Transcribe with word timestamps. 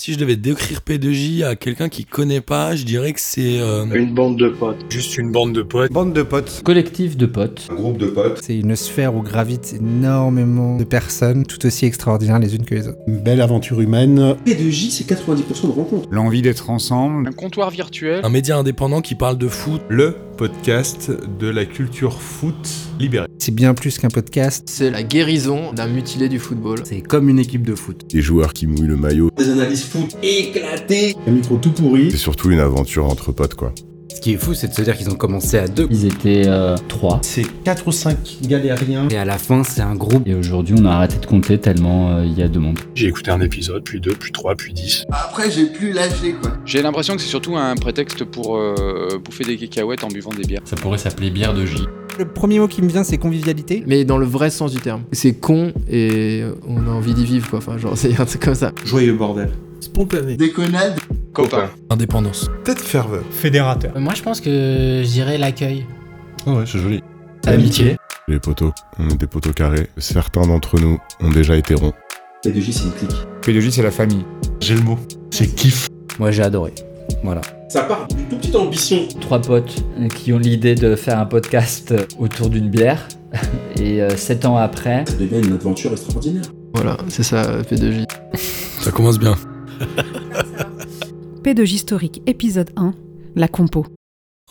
Si 0.00 0.14
je 0.14 0.18
devais 0.18 0.36
décrire 0.36 0.78
P2J 0.78 1.44
à 1.44 1.56
quelqu'un 1.56 1.90
qui 1.90 2.06
connaît 2.06 2.40
pas, 2.40 2.74
je 2.74 2.84
dirais 2.84 3.12
que 3.12 3.20
c'est 3.20 3.60
euh, 3.60 3.84
Une 3.92 4.14
bande 4.14 4.38
de 4.38 4.48
potes. 4.48 4.78
Juste 4.88 5.18
une 5.18 5.30
bande 5.30 5.52
de 5.52 5.60
potes. 5.60 5.92
Bande 5.92 6.14
de 6.14 6.22
potes. 6.22 6.62
Collectif 6.64 7.18
de 7.18 7.26
potes. 7.26 7.68
Un 7.70 7.74
groupe 7.74 7.98
de 7.98 8.06
potes. 8.06 8.40
C'est 8.42 8.58
une 8.58 8.76
sphère 8.76 9.14
où 9.14 9.20
gravitent 9.20 9.74
énormément 9.74 10.78
de 10.78 10.84
personnes, 10.84 11.44
tout 11.44 11.66
aussi 11.66 11.84
extraordinaires 11.84 12.38
les 12.38 12.56
unes 12.56 12.64
que 12.64 12.76
les 12.76 12.88
autres. 12.88 12.96
Une 13.08 13.18
belle 13.18 13.42
aventure 13.42 13.82
humaine. 13.82 14.36
P2J, 14.46 14.88
c'est 14.88 15.06
90% 15.06 15.66
de 15.66 15.72
rencontres. 15.72 16.08
L'envie 16.10 16.40
d'être 16.40 16.70
ensemble. 16.70 17.28
Un 17.28 17.32
comptoir 17.32 17.68
virtuel. 17.68 18.24
un 18.24 18.30
média 18.30 18.56
indépendant 18.56 19.02
qui 19.02 19.14
parle 19.14 19.36
de 19.36 19.48
foot. 19.48 19.82
Le 19.90 20.16
podcast 20.40 21.12
de 21.38 21.48
la 21.48 21.66
culture 21.66 22.22
foot 22.22 22.54
libérée. 22.98 23.26
C'est 23.38 23.54
bien 23.54 23.74
plus 23.74 23.98
qu'un 23.98 24.08
podcast. 24.08 24.66
C'est 24.70 24.90
la 24.90 25.02
guérison 25.02 25.74
d'un 25.74 25.86
mutilé 25.86 26.30
du 26.30 26.38
football. 26.38 26.80
C'est 26.84 27.02
comme 27.02 27.28
une 27.28 27.38
équipe 27.38 27.62
de 27.62 27.74
foot. 27.74 28.06
Des 28.08 28.22
joueurs 28.22 28.54
qui 28.54 28.66
mouillent 28.66 28.86
le 28.86 28.96
maillot. 28.96 29.30
Des 29.36 29.50
analyses 29.50 29.84
foot 29.84 30.16
éclatées. 30.22 31.14
Un 31.26 31.32
micro 31.32 31.58
tout 31.58 31.72
pourri. 31.72 32.10
C'est 32.10 32.16
surtout 32.16 32.50
une 32.50 32.60
aventure 32.60 33.04
entre 33.04 33.32
potes, 33.32 33.54
quoi. 33.54 33.74
Ce 34.14 34.20
qui 34.20 34.32
est 34.32 34.36
fou, 34.36 34.54
c'est 34.54 34.66
de 34.66 34.74
se 34.74 34.82
dire 34.82 34.96
qu'ils 34.96 35.08
ont 35.08 35.14
commencé 35.14 35.56
à 35.56 35.68
deux. 35.68 35.86
Ils 35.88 36.04
étaient 36.04 36.42
euh, 36.46 36.76
trois. 36.88 37.20
C'est 37.22 37.46
4 37.62 37.86
ou 37.86 37.92
5 37.92 38.38
galériens. 38.42 39.08
Et 39.08 39.16
à 39.16 39.24
la 39.24 39.38
fin, 39.38 39.62
c'est 39.62 39.82
un 39.82 39.94
groupe. 39.94 40.26
Et 40.26 40.34
aujourd'hui, 40.34 40.74
on 40.78 40.84
a 40.84 40.90
arrêté 40.90 41.18
de 41.18 41.26
compter 41.26 41.58
tellement 41.58 42.10
euh, 42.10 42.24
il 42.26 42.36
y 42.36 42.42
a 42.42 42.48
deux 42.48 42.58
mondes. 42.58 42.78
J'ai 42.94 43.06
écouté 43.06 43.30
un 43.30 43.40
épisode, 43.40 43.84
puis 43.84 44.00
deux, 44.00 44.12
puis 44.12 44.32
trois, 44.32 44.56
puis 44.56 44.72
dix. 44.72 45.06
Après, 45.12 45.50
j'ai 45.50 45.66
plus 45.66 45.92
lâché, 45.92 46.32
quoi. 46.32 46.52
J'ai 46.64 46.82
l'impression 46.82 47.14
que 47.14 47.22
c'est 47.22 47.28
surtout 47.28 47.56
un 47.56 47.76
prétexte 47.76 48.24
pour 48.24 48.56
euh, 48.56 49.20
bouffer 49.24 49.44
des 49.44 49.56
cacahuètes 49.56 50.02
en 50.02 50.08
buvant 50.08 50.30
des 50.30 50.42
bières. 50.42 50.62
Ça 50.64 50.74
pourrait 50.76 50.98
s'appeler 50.98 51.30
bière 51.30 51.54
de 51.54 51.64
J. 51.64 51.86
Le 52.18 52.26
premier 52.26 52.58
mot 52.58 52.66
qui 52.66 52.82
me 52.82 52.88
vient, 52.88 53.04
c'est 53.04 53.18
convivialité. 53.18 53.84
Mais 53.86 54.04
dans 54.04 54.18
le 54.18 54.26
vrai 54.26 54.50
sens 54.50 54.72
du 54.72 54.80
terme. 54.80 55.02
C'est 55.12 55.34
con 55.34 55.72
et 55.88 56.42
on 56.66 56.86
a 56.88 56.90
envie 56.90 57.14
d'y 57.14 57.24
vivre, 57.24 57.48
quoi. 57.48 57.60
Enfin, 57.60 57.78
genre, 57.78 57.96
c'est 57.96 58.20
un 58.20 58.24
truc 58.24 58.42
comme 58.44 58.56
ça. 58.56 58.72
Joyeux 58.84 59.14
bordel. 59.14 59.50
Spontané. 59.80 60.36
Déconnade. 60.36 60.98
Copain. 61.32 61.70
Indépendance. 61.90 62.50
Peut-être 62.64 62.80
ferveur. 62.80 63.22
Fédérateur. 63.30 63.98
Moi, 63.98 64.14
je 64.14 64.22
pense 64.22 64.40
que 64.40 65.02
je 65.04 65.08
dirais 65.08 65.38
l'accueil. 65.38 65.86
Oh 66.46 66.52
ouais, 66.52 66.64
c'est 66.66 66.78
joli. 66.78 67.02
Amitié. 67.46 67.96
Les 68.28 68.40
poteaux, 68.40 68.72
on 68.98 69.08
est 69.08 69.16
des 69.16 69.26
poteaux 69.26 69.52
carrés. 69.52 69.88
Certains 69.96 70.42
d'entre 70.46 70.78
nous 70.80 70.98
ont 71.20 71.30
déjà 71.30 71.56
été 71.56 71.74
ronds. 71.74 71.92
P2J, 72.44 72.72
c'est 72.72 72.84
une 72.84 72.92
clique. 72.92 73.26
P2J, 73.42 73.70
c'est 73.70 73.82
la 73.82 73.90
famille. 73.90 74.24
J'ai 74.60 74.74
le 74.74 74.82
mot. 74.82 74.98
C'est 75.30 75.54
kiff. 75.54 75.88
Moi, 76.18 76.30
j'ai 76.30 76.42
adoré. 76.42 76.72
Voilà. 77.22 77.40
Ça 77.68 77.82
part 77.82 78.08
d'une 78.08 78.26
toute 78.26 78.38
petite 78.40 78.56
ambition. 78.56 79.06
Trois 79.20 79.40
potes 79.40 79.84
qui 80.16 80.32
ont 80.32 80.38
l'idée 80.38 80.74
de 80.74 80.96
faire 80.96 81.18
un 81.18 81.26
podcast 81.26 81.94
autour 82.18 82.50
d'une 82.50 82.68
bière. 82.68 83.06
Et 83.76 84.02
euh, 84.02 84.16
sept 84.16 84.44
ans 84.44 84.56
après, 84.56 85.04
Ça 85.06 85.14
devient 85.14 85.46
une 85.46 85.52
aventure 85.54 85.92
extraordinaire. 85.92 86.44
Voilà, 86.74 86.96
c'est 87.08 87.22
ça, 87.22 87.60
P2J. 87.62 88.06
Ça 88.80 88.90
commence 88.90 89.18
bien. 89.18 89.36
P2J 91.42 91.72
historique, 91.72 92.22
épisode 92.26 92.70
1, 92.76 92.94
la 93.34 93.48
compo. 93.48 93.86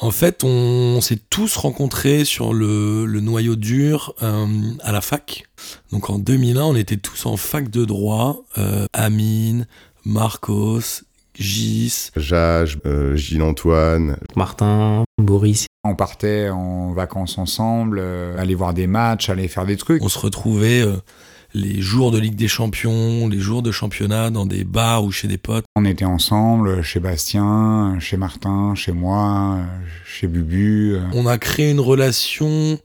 En 0.01 0.11
fait, 0.11 0.43
on, 0.43 0.99
s'est 1.01 1.19
tous 1.29 1.55
rencontrés 1.57 2.25
sur 2.25 2.53
le, 2.53 3.05
le 3.05 3.19
noyau 3.19 3.55
dur 3.55 4.15
euh, 4.23 4.47
à 4.81 4.91
la 4.91 5.01
fac. 5.01 5.43
Donc 5.91 6.09
en 6.09 6.17
2001, 6.17 6.63
on 6.63 6.75
était 6.75 6.97
tous 6.97 7.25
en 7.25 7.37
fac 7.37 7.69
de 7.69 7.85
droit. 7.85 8.43
Euh, 8.57 8.85
Amine, 8.93 9.67
Marcos, 10.03 11.03
Gis. 11.39 12.11
Jage, 12.17 12.79
euh, 12.85 13.15
Gilles-Antoine. 13.15 14.17
Martin, 14.35 15.03
Boris. 15.17 15.67
On 15.85 15.95
partait 15.95 16.49
en 16.49 16.91
vacances 16.91 17.37
ensemble, 17.37 17.99
euh, 18.01 18.37
aller 18.37 18.55
voir 18.55 18.73
des 18.73 18.87
matchs, 18.87 19.29
aller 19.29 19.47
faire 19.47 19.65
des 19.65 19.77
trucs. 19.77 20.03
On 20.03 20.09
se 20.09 20.19
retrouvait 20.19 20.81
euh, 20.81 20.97
les 21.53 21.81
jours 21.81 22.11
de 22.11 22.19
Ligue 22.19 22.35
des 22.35 22.47
Champions, 22.47 23.27
les 23.27 23.39
jours 23.39 23.61
de 23.61 23.71
championnat 23.71 24.29
dans 24.29 24.45
des 24.45 24.63
bars 24.63 25.03
ou 25.03 25.11
chez 25.11 25.27
des 25.27 25.37
potes. 25.37 25.65
On 25.75 25.85
était 25.85 26.05
ensemble, 26.05 26.81
chez 26.83 26.99
Bastien, 26.99 27.97
chez 27.99 28.17
Martin, 28.17 28.75
chez 28.75 28.91
moi, 28.91 29.59
chez 30.05 30.27
Bubu. 30.27 30.95
euh. 30.95 31.01
On 31.13 31.25
a 31.25 31.37
créé 31.37 31.71
une 31.71 31.79
relation 31.79 32.79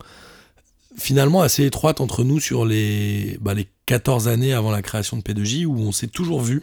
finalement 0.96 1.42
assez 1.42 1.64
étroite 1.64 2.00
entre 2.00 2.24
nous 2.24 2.40
sur 2.40 2.64
les, 2.64 3.36
bah, 3.40 3.54
les 3.54 3.68
14 3.86 4.28
années 4.28 4.52
avant 4.52 4.70
la 4.70 4.82
création 4.82 5.16
de 5.16 5.22
P2J 5.22 5.66
où 5.66 5.78
on 5.78 5.92
s'est 5.92 6.06
toujours 6.06 6.40
vu 6.40 6.62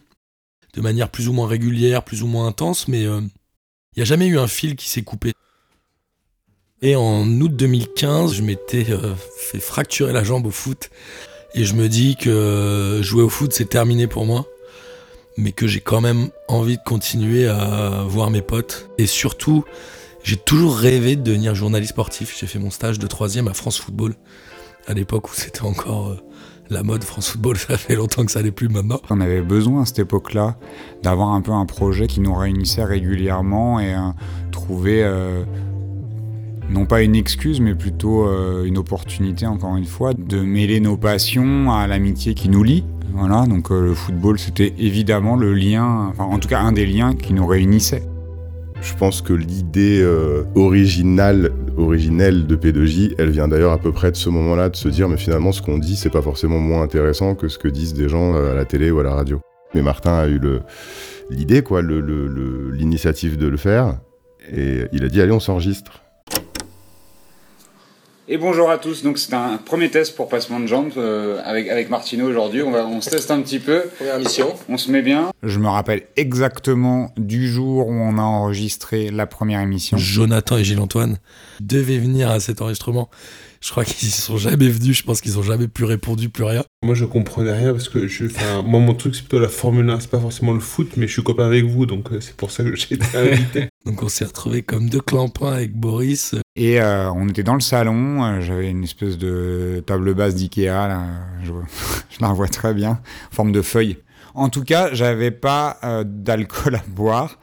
de 0.74 0.82
manière 0.82 1.10
plus 1.10 1.28
ou 1.28 1.34
moins 1.34 1.48
régulière, 1.48 2.04
plus 2.04 2.24
ou 2.24 2.28
moins 2.28 2.48
intense, 2.48 2.88
mais 2.88 3.04
il 3.04 3.30
n'y 3.98 4.02
a 4.02 4.06
jamais 4.06 4.28
eu 4.28 4.40
un 4.40 4.48
fil 4.48 4.76
qui 4.78 4.90
s'est 4.90 5.02
coupé. 5.02 5.34
Et 6.82 6.96
en 6.96 7.28
août 7.42 7.56
2015, 7.56 8.34
je 8.34 8.42
m'étais 8.42 8.90
euh, 8.90 9.14
fait 9.38 9.60
fracturer 9.60 10.14
la 10.14 10.24
jambe 10.24 10.48
au 10.48 10.52
foot 10.52 10.90
et 11.54 11.66
je 11.66 11.76
me 11.76 11.88
dis 11.90 12.16
que 12.16 13.00
jouer 13.02 13.24
au 13.24 13.30
foot 13.30 13.54
c'est 13.54 13.70
terminé 13.70 14.08
pour 14.08 14.26
moi, 14.26 14.46
mais 15.38 15.52
que 15.52 15.68
j'ai 15.68 15.82
quand 15.82 16.02
même 16.02 16.30
envie 16.48 16.78
de 16.78 16.84
continuer 16.84 17.48
à 17.48 18.04
voir 18.08 18.30
mes 18.30 18.42
potes 18.42 18.90
et 18.98 19.08
surtout 19.08 19.64
j'ai 20.24 20.38
toujours 20.38 20.78
rêvé 20.78 21.16
de 21.16 21.24
devenir 21.24 21.56
journaliste 21.56 21.94
sportif. 21.94 22.38
J'ai 22.40 22.48
fait 22.48 22.60
mon 22.60 22.70
stage 22.70 23.00
de 23.00 23.08
troisième 23.08 23.48
à 23.48 23.54
France 23.54 23.80
Football 23.80 24.14
à 24.88 24.94
l'époque 24.94 25.30
où 25.30 25.34
c'était 25.34 25.64
encore 25.64 26.10
euh, 26.10 26.20
la 26.70 26.84
mode 26.84 27.04
France 27.04 27.30
Football. 27.30 27.58
Ça 27.68 27.78
fait 27.78 27.96
longtemps 27.96 28.26
que 28.26 28.32
ça 28.32 28.42
n'est 28.44 28.52
plus 28.52 28.70
maintenant. 28.70 29.02
On 29.10 29.20
avait 29.22 29.42
besoin 29.42 29.84
à 29.84 29.86
cette 29.86 30.00
époque-là 30.00 30.58
d'avoir 31.04 31.30
un 31.30 31.42
peu 31.42 31.52
un 31.52 31.66
projet 31.66 32.08
qui 32.08 32.20
nous 32.20 32.34
réunissait 32.34 32.84
régulièrement 32.84 33.80
et 33.80 33.94
euh, 33.94 34.00
trouver 34.52 35.04
euh, 35.04 35.44
non 36.70 36.86
pas 36.86 37.02
une 37.02 37.16
excuse 37.16 37.60
mais 37.60 37.76
plutôt 37.76 38.28
euh, 38.28 38.64
une 38.66 38.78
opportunité 38.78 39.46
encore 39.46 39.76
une 39.78 39.86
fois 39.86 40.14
de 40.14 40.42
mêler 40.42 40.80
nos 40.80 40.98
passions 40.98 41.72
à 41.72 41.88
l'amitié 41.88 42.34
qui 42.34 42.50
nous 42.50 42.64
lie. 42.64 42.84
Voilà, 43.14 43.46
donc 43.46 43.72
euh, 43.72 43.82
le 43.82 43.94
football 43.94 44.40
c'était 44.40 44.74
évidemment 44.80 45.36
le 45.36 45.54
lien, 45.54 46.14
en 46.18 46.40
tout 46.40 46.48
cas 46.48 46.60
un 46.60 46.72
des 46.72 46.86
liens 46.86 47.14
qui 47.14 47.34
nous 47.34 47.46
réunissait. 47.46 48.04
Je 48.82 48.96
pense 48.96 49.22
que 49.22 49.34
l'idée 49.34 50.02
euh, 50.02 50.44
originale, 50.56 51.52
originelle 51.78 52.48
de 52.48 52.56
P2J, 52.56 53.16
elle 53.20 53.30
vient 53.30 53.48
d'ailleurs 53.48 53.74
à 53.74 53.78
peu 53.78 53.92
près 53.92 54.12
de 54.12 54.16
ce 54.16 54.30
moment-là, 54.30 54.70
de 54.70 54.76
se 54.76 54.88
dire, 54.90 55.08
mais 55.08 55.18
finalement, 55.18 55.52
ce 55.52 55.62
qu'on 55.62 55.78
dit, 55.78 55.96
c'est 55.96 56.10
pas 56.10 56.24
forcément 56.24 56.58
moins 56.58 56.82
intéressant 56.82 57.36
que 57.36 57.48
ce 57.48 57.60
que 57.60 57.68
disent 57.68 57.94
des 57.94 58.10
gens 58.10 58.34
à 58.34 58.56
la 58.56 58.66
télé 58.66 58.90
ou 58.90 59.00
à 59.00 59.04
la 59.04 59.14
radio. 59.14 59.40
Mais 59.76 59.84
Martin 59.84 60.14
a 60.16 60.28
eu 60.28 60.42
l'idée, 61.30 61.62
quoi, 61.62 61.84
l'initiative 61.84 63.38
de 63.38 63.48
le 63.48 63.58
faire, 63.58 64.00
et 64.52 64.86
il 64.94 65.04
a 65.04 65.10
dit, 65.10 65.22
allez, 65.22 65.32
on 65.32 65.40
s'enregistre. 65.40 66.01
Et 68.34 68.38
bonjour 68.38 68.72
à 68.72 68.78
tous, 68.78 69.04
donc 69.04 69.18
c'est 69.18 69.34
un 69.34 69.58
premier 69.58 69.92
test 69.92 70.16
pour 70.16 70.30
passement 70.30 70.62
de 70.62 70.66
jambes 70.66 70.94
euh, 70.96 71.42
avec, 71.44 71.68
avec 71.68 71.90
Martino 71.90 72.26
aujourd'hui, 72.26 72.64
on, 72.64 72.72
va, 72.72 72.88
on 72.88 73.02
se 73.02 73.10
teste 73.10 73.30
un 73.30 73.42
petit 73.42 73.60
peu, 73.60 73.84
Première 73.98 74.20
mission. 74.20 74.54
on 74.70 74.78
se 74.78 74.90
met 74.90 75.02
bien. 75.02 75.34
Je 75.44 75.60
me 75.60 75.68
rappelle 75.68 76.04
exactement 76.16 77.12
du 77.18 77.50
jour 77.52 77.88
où 77.88 77.92
on 77.92 78.18
a 78.18 78.22
enregistré 78.22 79.10
la 79.12 79.28
première 79.28 79.60
émission. 79.60 79.98
Jonathan 79.98 80.56
et 80.58 80.64
Gilles-Antoine 80.64 81.18
devaient 81.60 81.98
venir 81.98 82.32
à 82.32 82.40
cet 82.40 82.62
enregistrement. 82.62 83.10
Je 83.62 83.70
crois 83.72 83.86
qu'ils 83.86 84.08
y 84.08 84.12
sont 84.12 84.38
jamais 84.38 84.68
venus. 84.68 84.98
Je 84.98 85.04
pense 85.04 85.22
qu'ils 85.22 85.38
ont 85.40 85.44
jamais 85.44 85.68
plus 85.68 85.86
répondu, 85.86 86.30
plus 86.30 86.44
rien. 86.44 86.64
Moi, 86.84 86.96
je 86.96 87.06
comprenais 87.06 87.54
rien 87.54 87.72
parce 87.72 87.90
que 87.90 88.08
je, 88.08 88.26
enfin, 88.26 88.64
moi, 88.64 88.80
mon 88.80 88.94
truc, 88.94 89.16
c'est 89.16 89.22
plutôt 89.22 89.40
la 89.40 89.50
Formule 89.50 89.90
1. 89.90 90.00
C'est 90.00 90.10
pas 90.10 90.20
forcément 90.20 90.54
le 90.54 90.60
foot, 90.60 90.94
mais 90.98 91.08
je 91.08 91.14
suis 91.14 91.24
copain 91.24 91.46
avec 91.46 91.66
vous, 91.66 91.86
donc 91.86 92.12
euh, 92.12 92.20
c'est 92.20 92.36
pour 92.36 92.52
ça 92.52 92.64
que 92.64 92.76
j'ai 92.76 92.96
été 92.96 93.06
invité. 93.16 93.70
Donc 93.86 94.02
on 94.04 94.10
s'est 94.10 94.26
retrouvés 94.26 94.64
comme 94.64 94.90
deux 94.90 95.02
clampins 95.02 95.54
avec 95.54 95.74
Boris. 95.74 96.36
Et 96.56 96.82
euh, 96.82 97.12
on 97.12 97.30
était 97.30 97.44
dans 97.44 97.54
le 97.54 97.62
salon, 97.62 98.24
euh, 98.24 98.42
j'avais 98.42 98.70
une 98.70 98.84
espèce 98.84 99.18
de 99.18 99.84
table 99.86 100.14
basse 100.14 100.36
d'Ikea, 100.36 100.66
là, 100.66 101.08
je, 101.44 101.52
je 102.10 102.18
la 102.20 102.30
revois 102.30 102.48
très 102.48 102.74
bien, 102.74 103.00
en 103.32 103.36
forme 103.36 103.52
de 103.52 103.62
feuille. 103.62 103.98
En 104.34 104.50
tout 104.50 104.64
cas, 104.64 104.94
j'avais 104.94 105.32
pas 105.32 105.78
euh, 105.84 106.04
d'alcool 106.06 106.76
à 106.76 106.84
boire 106.88 107.38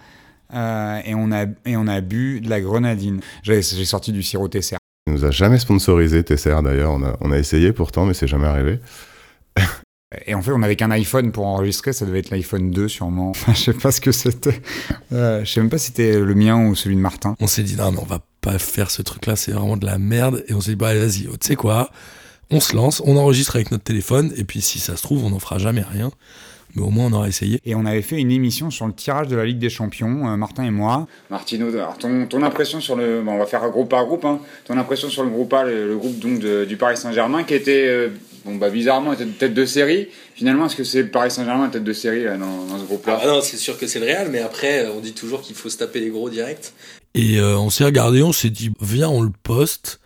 euh, 0.55 1.01
et, 1.05 1.15
on 1.15 1.31
a, 1.33 1.45
et 1.67 1.77
on 1.77 1.87
a 1.87 2.01
bu 2.01 2.41
de 2.41 2.49
la 2.49 2.61
grenadine. 2.61 3.21
J'ai 3.43 3.63
sorti 3.63 4.13
du 4.13 4.23
sirop 4.23 4.49
Tesser. 4.49 4.77
Il 5.09 5.15
nous 5.15 5.25
a 5.25 5.31
jamais 5.31 5.59
sponsorisé, 5.59 6.23
Tesser 6.23 6.55
d'ailleurs, 6.63 6.93
on 6.93 7.03
a, 7.03 7.17
on 7.23 7.33
a 7.33 7.39
essayé 7.39 7.73
pourtant, 7.73 8.05
mais 8.05 8.13
c'est 8.13 8.29
jamais 8.29 8.47
arrivé. 8.47 8.79
Et 10.27 10.35
en 10.35 10.43
fait, 10.43 10.53
on 10.53 10.63
avait 10.63 10.77
qu'un 10.77 10.91
iPhone 10.91 11.33
pour 11.33 11.47
enregistrer, 11.47 11.93
ça 11.93 12.05
devait 12.05 12.19
être 12.19 12.31
l'iPhone 12.31 12.71
2 12.71 12.89
sûrement. 12.89 13.31
Enfin, 13.31 13.55
je 13.55 13.65
sais 13.65 13.73
pas 13.73 13.91
ce 13.91 14.01
que 14.01 14.13
c'était. 14.13 14.61
Euh, 15.13 15.45
je 15.45 15.51
sais 15.51 15.61
même 15.61 15.71
pas 15.71 15.79
si 15.79 15.87
c'était 15.87 16.21
le 16.21 16.35
mien 16.35 16.67
ou 16.67 16.75
celui 16.75 16.97
de 16.97 17.01
Martin. 17.01 17.37
On 17.41 17.47
s'est 17.47 17.63
dit 17.63 17.77
non 17.77 17.93
mais 17.93 17.99
on 17.99 18.05
va 18.05 18.21
pas 18.43 18.59
faire 18.59 18.91
ce 18.91 19.01
truc 19.01 19.25
là, 19.27 19.37
c'est 19.37 19.53
vraiment 19.53 19.79
de 19.79 19.87
la 19.87 19.99
merde. 19.99 20.45
Et 20.49 20.55
on 20.55 20.61
s'est 20.61 20.73
dit 20.73 20.77
bah 20.77 20.95
vas-y, 20.95 21.25
tu 21.25 21.31
sais 21.41 21.57
quoi, 21.57 21.91
on 22.51 22.61
se 22.61 22.77
lance, 22.77 23.03
on 23.07 23.17
enregistre 23.17 23.57
avec 23.57 23.71
notre 23.71 23.85
téléphone 23.85 24.33
et 24.37 24.45
puis 24.45 24.61
si 24.61 24.79
ça 24.79 24.97
se 24.97 25.03
trouve 25.03 25.25
on 25.25 25.31
n'en 25.31 25.39
fera 25.39 25.59
jamais 25.59 25.83
rien. 25.83 26.11
Mais 26.79 26.85
au 26.87 26.91
moins 26.91 27.07
on 27.07 27.13
aura 27.13 27.29
essayé. 27.29 27.61
Et 27.65 27.75
on 27.75 27.85
avait 27.85 28.03
fait 28.03 28.17
une 28.17 28.31
émission 28.31 28.71
sur 28.71 28.87
le 28.87 28.93
tirage 28.93 29.29
de 29.29 29.37
la 29.37 29.45
Ligue 29.45 29.59
des 29.59 29.71
Champions, 29.71 30.29
euh, 30.29 30.37
Martin 30.37 30.65
et 30.65 30.71
moi. 30.71 31.07
Martino, 31.31 31.69
alors 31.69 31.99
ton, 31.99 32.27
ton 32.27 32.43
impression 32.43 32.81
sur 32.81 32.97
le... 32.97 33.23
Bon, 33.23 33.33
on 33.33 33.39
va 33.39 33.47
faire 33.47 33.69
groupe 33.71 33.89
par 33.89 34.07
groupe, 34.07 34.25
hein. 34.25 34.41
ton 34.65 34.79
impression 34.79 35.09
sur 35.09 35.25
le 35.25 35.31
groupe 35.31 35.53
A, 35.53 35.65
le, 35.65 35.89
le 35.89 35.97
groupe 35.97 36.19
donc 36.19 36.39
de- 36.39 36.65
du 36.65 36.77
Paris 36.77 36.97
Saint-Germain, 36.97 37.43
qui 37.45 37.55
était, 37.55 37.87
euh, 37.89 38.09
bon 38.45 38.57
bah 38.57 38.71
bizarrement, 38.71 39.13
était 39.13 39.27
tête 39.27 39.55
de 39.55 39.65
série. 39.67 40.09
Finalement, 40.35 40.67
est-ce 40.67 40.77
que 40.77 40.85
c'est 40.85 41.03
le 41.03 41.11
Paris 41.11 41.31
Saint-Germain 41.31 41.69
tête 41.69 41.85
de 41.85 41.93
série 41.93 42.25
là, 42.25 42.37
dans, 42.37 42.67
dans 42.67 42.79
ce 42.79 42.85
groupe-là? 42.85 43.19
Ah 43.23 43.27
non, 43.27 43.41
c'est 43.41 43.57
sûr 43.57 43.79
que 43.79 43.87
c'est 43.87 43.99
le 43.99 44.07
Real, 44.07 44.29
mais 44.31 44.39
après, 44.41 44.85
euh, 44.85 44.93
on 44.97 45.01
dit 45.01 45.13
toujours 45.13 45.43
qu'il 45.43 45.57
faut 45.57 45.69
se 45.69 45.79
taper 45.79 46.01
les 46.01 46.11
gros 46.11 46.31
directs. 46.31 46.73
Et 47.15 47.39
euh, 47.41 47.59
on 47.59 47.71
s'est 47.71 47.85
regardé, 47.85 48.23
on 48.23 48.33
s'est 48.33 48.51
dit 48.51 48.71
viens 48.81 49.09
on 49.09 49.23
le 49.23 49.33
poste, 49.43 49.99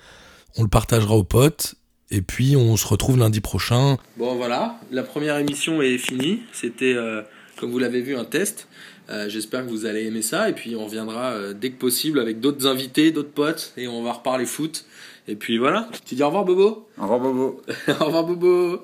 on 0.57 0.63
le 0.63 0.69
partagera 0.69 1.15
aux 1.17 1.25
potes 1.25 1.75
et 2.12 2.20
puis 2.20 2.56
on 2.56 2.76
se 2.76 2.87
retrouve 2.87 3.19
lundi 3.19 3.41
prochain. 3.41 3.97
Bon, 4.19 4.37
voilà, 4.37 4.79
la 4.93 5.03
première 5.03 5.38
émission 5.38 5.81
est 5.81 5.97
finie. 5.97 6.43
C'était 6.53 6.93
euh, 6.94 7.23
comme 7.56 7.70
vous 7.70 7.79
l'avez 7.79 8.03
vu, 8.03 8.17
un 8.17 8.26
test. 8.26 8.69
Euh, 9.09 9.31
J'espère 9.31 9.64
que 9.64 9.70
vous 9.70 9.87
allez 9.87 10.05
aimer 10.05 10.20
ça. 10.20 10.50
Et 10.50 10.53
puis 10.53 10.76
on 10.76 10.85
reviendra 10.85 11.32
euh, 11.32 11.55
dès 11.55 11.70
que 11.70 11.79
possible 11.79 12.20
avec 12.20 12.38
d'autres 12.38 12.67
invités, 12.67 13.12
d'autres 13.12 13.32
potes. 13.32 13.73
Et 13.79 13.88
on 13.88 14.03
va 14.03 14.12
reparler 14.12 14.44
foot. 14.44 14.85
Et 15.26 15.37
puis 15.37 15.56
voilà. 15.56 15.88
Tu 16.05 16.14
dis 16.14 16.23
au 16.23 16.26
revoir 16.26 16.44
Bobo 16.44 16.87
Au 16.99 17.03
revoir 17.03 17.20
Bobo. 17.20 17.62
Au 18.00 18.05
revoir 18.05 18.25
Bobo. 18.25 18.81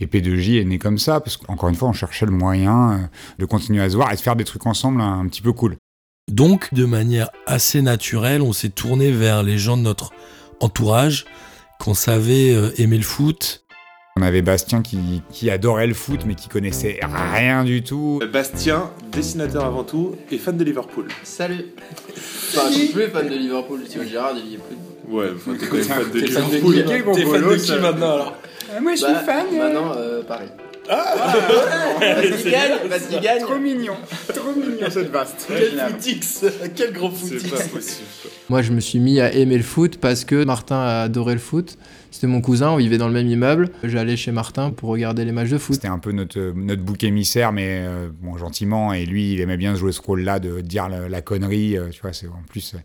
Et 0.00 0.06
P2J 0.06 0.60
est 0.60 0.64
né 0.64 0.78
comme 0.78 0.98
ça, 0.98 1.20
parce 1.20 1.38
qu'encore 1.38 1.70
une 1.70 1.74
fois, 1.74 1.88
on 1.88 1.92
cherchait 1.92 2.26
le 2.26 2.30
moyen 2.30 3.10
de 3.38 3.44
continuer 3.46 3.82
à 3.82 3.90
se 3.90 3.96
voir 3.96 4.12
et 4.12 4.14
de 4.14 4.20
faire 4.20 4.36
des 4.36 4.44
trucs 4.44 4.64
ensemble 4.64 5.00
un, 5.00 5.26
petit 5.26 5.42
peu 5.42 5.52
cool. 5.52 5.74
Donc, 6.30 6.72
de 6.72 6.84
manière 6.84 7.30
assez 7.46 7.82
naturelle, 7.82 8.42
on 8.42 8.52
s'est 8.52 8.68
tourné 8.68 9.10
vers 9.10 9.42
les 9.42 9.58
gens 9.58 9.76
de 9.76 9.82
notre 9.82 10.12
entourage, 10.60 11.26
qu'on 11.82 11.94
savait 11.94 12.54
euh, 12.54 12.70
aimer 12.78 12.96
le 12.96 13.02
foot. 13.04 13.64
On 14.16 14.22
avait 14.22 14.42
Bastien 14.42 14.82
qui, 14.82 15.22
qui 15.30 15.48
adorait 15.48 15.86
le 15.86 15.94
foot, 15.94 16.20
mais 16.26 16.34
qui 16.34 16.48
connaissait 16.48 16.98
rien 17.34 17.62
du 17.62 17.82
tout. 17.84 18.20
Bastien, 18.32 18.90
dessinateur 19.12 19.64
avant 19.64 19.84
tout, 19.84 20.16
et 20.32 20.38
fan 20.38 20.56
de 20.56 20.64
Liverpool. 20.64 21.06
Salut 21.22 21.66
Enfin, 22.16 22.68
je 22.70 22.74
suis 22.74 22.88
plus 22.88 23.06
fan 23.08 23.28
de 23.28 23.34
Liverpool, 23.34 23.80
tu 23.88 23.98
vois, 23.98 24.06
Gérard, 24.06 24.32
il 24.36 24.50
y 24.50 24.54
est 24.54 24.58
plus. 24.58 24.76
Ouais, 25.08 25.28
enfin, 25.36 25.52
t'es 25.58 25.66
quand 25.66 25.76
même 25.76 25.84
fan 25.84 26.10
de 26.12 26.20
T'es 26.20 26.26
fan 26.26 26.50
de 26.50 26.56
Liverpool. 26.56 26.74
qui 26.74 27.22
T'es 27.22 27.30
fan 27.30 27.42
de 27.48 27.56
qui 27.56 27.72
maintenant 27.80 28.14
alors 28.14 28.36
Moi, 28.82 28.92
je 28.92 28.96
suis 29.04 29.14
fan 29.24 29.46
Maintenant, 29.56 29.92
euh, 29.96 30.22
Paris. 30.24 30.48
Ah, 30.90 31.14
qu'il 32.42 32.50
gagne, 32.50 32.72
qu'il 33.10 33.20
gagne 33.20 33.42
Trop 33.42 33.58
mignon, 33.58 33.94
trop 34.34 34.52
mignon 34.52 34.88
cette 34.90 35.10
vaste. 35.10 35.46
Quel 35.48 35.78
footix 35.78 36.44
Quel 36.74 36.92
gros 36.92 37.10
footix 37.10 37.40
C'est 37.40 37.50
pas 37.50 37.76
possible. 37.76 38.06
Moi, 38.48 38.62
je 38.62 38.72
me 38.72 38.80
suis 38.80 38.98
mis 38.98 39.20
à 39.20 39.32
aimer 39.32 39.56
le 39.56 39.62
foot 39.62 39.98
parce 39.98 40.24
que 40.24 40.44
Martin 40.44 40.78
a 40.78 41.02
adoré 41.02 41.34
le 41.34 41.40
foot. 41.40 41.76
C'était 42.10 42.26
mon 42.26 42.40
cousin, 42.40 42.70
on 42.70 42.76
vivait 42.76 42.98
dans 42.98 43.06
le 43.06 43.14
même 43.14 43.28
immeuble. 43.28 43.70
J'allais 43.84 44.16
chez 44.16 44.32
Martin 44.32 44.70
pour 44.70 44.88
regarder 44.88 45.24
les 45.24 45.30
matchs 45.32 45.50
de 45.50 45.58
foot. 45.58 45.74
C'était 45.74 45.88
un 45.88 45.98
peu 45.98 46.10
notre, 46.12 46.40
notre 46.56 46.82
bouc 46.82 47.04
émissaire, 47.04 47.52
mais 47.52 47.84
euh, 47.86 48.08
bon, 48.20 48.36
gentiment. 48.38 48.92
Et 48.92 49.04
lui, 49.06 49.34
il 49.34 49.40
aimait 49.40 49.56
bien 49.58 49.74
jouer 49.76 49.92
ce 49.92 50.00
rôle-là 50.00 50.40
de 50.40 50.60
dire 50.60 50.88
la, 50.88 51.08
la 51.08 51.22
connerie. 51.22 51.76
euh, 51.76 51.90
tu 51.90 52.00
vois, 52.00 52.12
c'est 52.12 52.26
en 52.26 52.42
plus, 52.48 52.74
euh, 52.74 52.78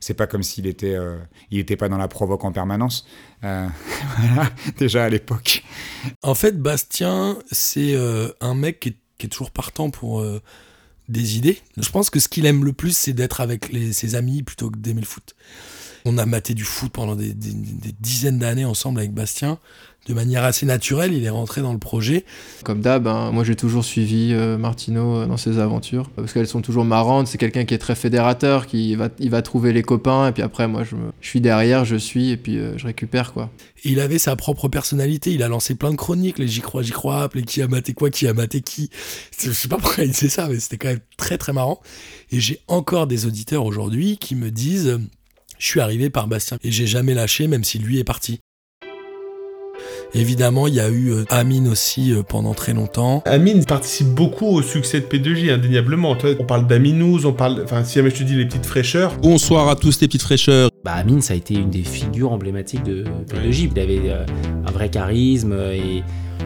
c'est 0.00 0.14
pas 0.14 0.26
comme 0.26 0.42
s'il 0.42 0.66
était, 0.66 0.94
euh, 0.94 1.18
il 1.50 1.58
était 1.58 1.76
pas 1.76 1.88
dans 1.88 1.98
la 1.98 2.08
provoque 2.08 2.44
en 2.44 2.52
permanence. 2.52 3.06
Euh, 3.44 3.66
voilà, 4.18 4.50
déjà 4.78 5.04
à 5.04 5.08
l'époque. 5.08 5.62
En 6.22 6.34
fait, 6.34 6.60
Bastien, 6.60 7.38
c'est 7.52 7.94
euh, 7.94 8.28
un 8.40 8.54
mec 8.54 8.80
qui 8.80 8.88
est, 8.90 8.96
qui 9.18 9.26
est 9.26 9.30
toujours 9.30 9.50
partant 9.50 9.90
pour 9.90 10.20
euh, 10.20 10.40
des 11.08 11.36
idées. 11.36 11.58
Je 11.76 11.90
pense 11.90 12.08
que 12.10 12.18
ce 12.18 12.28
qu'il 12.28 12.46
aime 12.46 12.64
le 12.64 12.72
plus, 12.72 12.96
c'est 12.96 13.12
d'être 13.12 13.40
avec 13.40 13.70
les- 13.72 13.92
ses 13.92 14.14
amis 14.14 14.42
plutôt 14.42 14.70
que 14.70 14.78
d'aimer 14.78 15.02
le 15.02 15.06
foot. 15.06 15.34
On 16.04 16.18
a 16.18 16.26
maté 16.26 16.54
du 16.54 16.64
foot 16.64 16.90
pendant 16.92 17.16
des, 17.16 17.32
des- 17.34 17.52
des 17.52 17.94
dizaines 18.00 18.38
d'années 18.38 18.64
ensemble 18.64 19.00
avec 19.00 19.12
Bastien. 19.12 19.58
De 20.08 20.14
manière 20.14 20.44
assez 20.44 20.64
naturelle, 20.64 21.12
il 21.12 21.22
est 21.24 21.28
rentré 21.30 21.60
dans 21.60 21.74
le 21.74 21.78
projet. 21.78 22.24
Comme 22.64 22.80
d'hab, 22.80 23.06
hein, 23.06 23.30
moi 23.32 23.44
j'ai 23.44 23.54
toujours 23.54 23.84
suivi 23.84 24.30
euh, 24.32 24.56
Martino 24.56 25.16
euh, 25.18 25.26
dans 25.26 25.36
ses 25.36 25.58
aventures 25.58 26.08
parce 26.16 26.32
qu'elles 26.32 26.46
sont 26.46 26.62
toujours 26.62 26.86
marrantes. 26.86 27.26
C'est 27.26 27.36
quelqu'un 27.36 27.66
qui 27.66 27.74
est 27.74 27.78
très 27.78 27.94
fédérateur, 27.94 28.66
qui 28.66 28.94
va, 28.94 29.10
il 29.18 29.28
va 29.28 29.42
trouver 29.42 29.74
les 29.74 29.82
copains 29.82 30.28
et 30.28 30.32
puis 30.32 30.42
après 30.42 30.66
moi 30.68 30.84
je, 30.84 30.96
me- 30.96 31.12
je 31.20 31.28
suis 31.28 31.42
derrière, 31.42 31.84
je 31.84 31.96
suis 31.96 32.30
et 32.30 32.38
puis 32.38 32.56
euh, 32.56 32.78
je 32.78 32.86
récupère 32.86 33.34
quoi. 33.34 33.50
Il 33.84 34.00
avait 34.00 34.18
sa 34.18 34.36
propre 34.36 34.68
personnalité. 34.68 35.32
Il 35.34 35.42
a 35.42 35.48
lancé 35.48 35.74
plein 35.74 35.90
de 35.90 35.96
chroniques, 35.96 36.38
les 36.38 36.48
J'y 36.48 36.60
crois, 36.62 36.82
J'y 36.82 36.92
crois, 36.92 37.28
les 37.34 37.42
Qui 37.42 37.60
a 37.60 37.68
maté 37.68 37.92
quoi, 37.92 38.08
Qui 38.08 38.26
a 38.26 38.32
maté 38.32 38.62
qui. 38.62 38.88
Je 39.38 39.50
sais 39.52 39.68
pas 39.68 39.76
pourquoi 39.76 40.04
il 40.04 40.10
disait 40.12 40.30
ça, 40.30 40.48
mais 40.48 40.58
c'était 40.60 40.78
quand 40.78 40.88
même 40.88 41.00
très 41.18 41.36
très 41.36 41.52
marrant. 41.52 41.78
Et 42.32 42.40
j'ai 42.40 42.60
encore 42.68 43.06
des 43.06 43.26
auditeurs 43.26 43.66
aujourd'hui 43.66 44.16
qui 44.16 44.34
me 44.34 44.50
disent 44.50 44.98
Je 45.60 45.66
suis 45.66 45.80
arrivé 45.80 46.08
par 46.08 46.26
Bastien 46.26 46.56
et 46.64 46.70
j'ai 46.70 46.86
jamais 46.86 47.12
lâché, 47.12 47.46
même 47.46 47.64
si 47.64 47.78
lui 47.78 47.98
est 47.98 48.04
parti. 48.04 48.40
Évidemment, 50.14 50.66
il 50.66 50.74
y 50.74 50.80
a 50.80 50.88
eu 50.88 51.10
euh, 51.10 51.24
Amine 51.28 51.68
aussi 51.68 52.12
euh, 52.12 52.22
pendant 52.22 52.54
très 52.54 52.72
longtemps. 52.72 53.22
Amine 53.26 53.66
participe 53.66 54.08
beaucoup 54.08 54.46
au 54.46 54.62
succès 54.62 55.00
de 55.00 55.04
P2J, 55.04 55.52
indéniablement. 55.52 56.16
On 56.38 56.44
parle 56.44 56.66
d'Aminouz, 56.66 57.26
on 57.26 57.34
parle. 57.34 57.60
Enfin, 57.62 57.84
si 57.84 57.96
jamais 57.96 58.08
je 58.08 58.16
te 58.16 58.22
dis 58.22 58.36
les 58.36 58.46
petites 58.46 58.64
fraîcheurs. 58.64 59.14
Bonsoir 59.18 59.68
à 59.68 59.76
tous 59.76 60.00
les 60.00 60.08
petites 60.08 60.22
fraîcheurs. 60.22 60.70
Bah, 60.82 60.94
Amine, 60.94 61.20
ça 61.20 61.34
a 61.34 61.36
été 61.36 61.54
une 61.54 61.68
des 61.68 61.82
figures 61.82 62.32
emblématiques 62.32 62.82
de 62.82 63.04
P2J. 63.28 63.70
Il 63.76 63.78
avait 63.78 64.00
euh, 64.06 64.24
un 64.66 64.70
vrai 64.72 64.88
charisme 64.88 65.52
euh, 65.52 65.74
et 65.74 66.02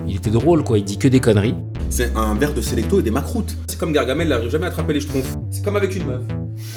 il 0.06 0.16
était 0.16 0.30
drôle, 0.30 0.64
quoi. 0.64 0.78
Il 0.78 0.84
dit 0.84 0.98
que 0.98 1.08
des 1.08 1.20
conneries. 1.20 1.54
C'est 1.90 2.14
un 2.16 2.34
verre 2.34 2.54
de 2.54 2.60
Selecto 2.60 3.00
et 3.00 3.02
des 3.02 3.10
macroutes. 3.10 3.56
C'est 3.66 3.78
comme 3.78 3.92
Gargamel, 3.92 4.26
il 4.26 4.30
n'arrive 4.30 4.50
jamais 4.50 4.66
à 4.66 4.68
attraper 4.68 4.92
les 4.92 5.00
schtroumpfs. 5.00 5.34
C'est 5.50 5.64
comme 5.64 5.76
avec 5.76 5.94
une 5.94 6.06
meuf. 6.06 6.22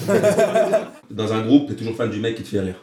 Dans 1.12 1.34
un 1.34 1.42
groupe, 1.46 1.68
t'es 1.68 1.76
toujours 1.76 1.96
fan 1.96 2.10
du 2.10 2.20
mec 2.20 2.36
qui 2.36 2.44
te 2.44 2.50
fait 2.50 2.60
rire. 2.60 2.76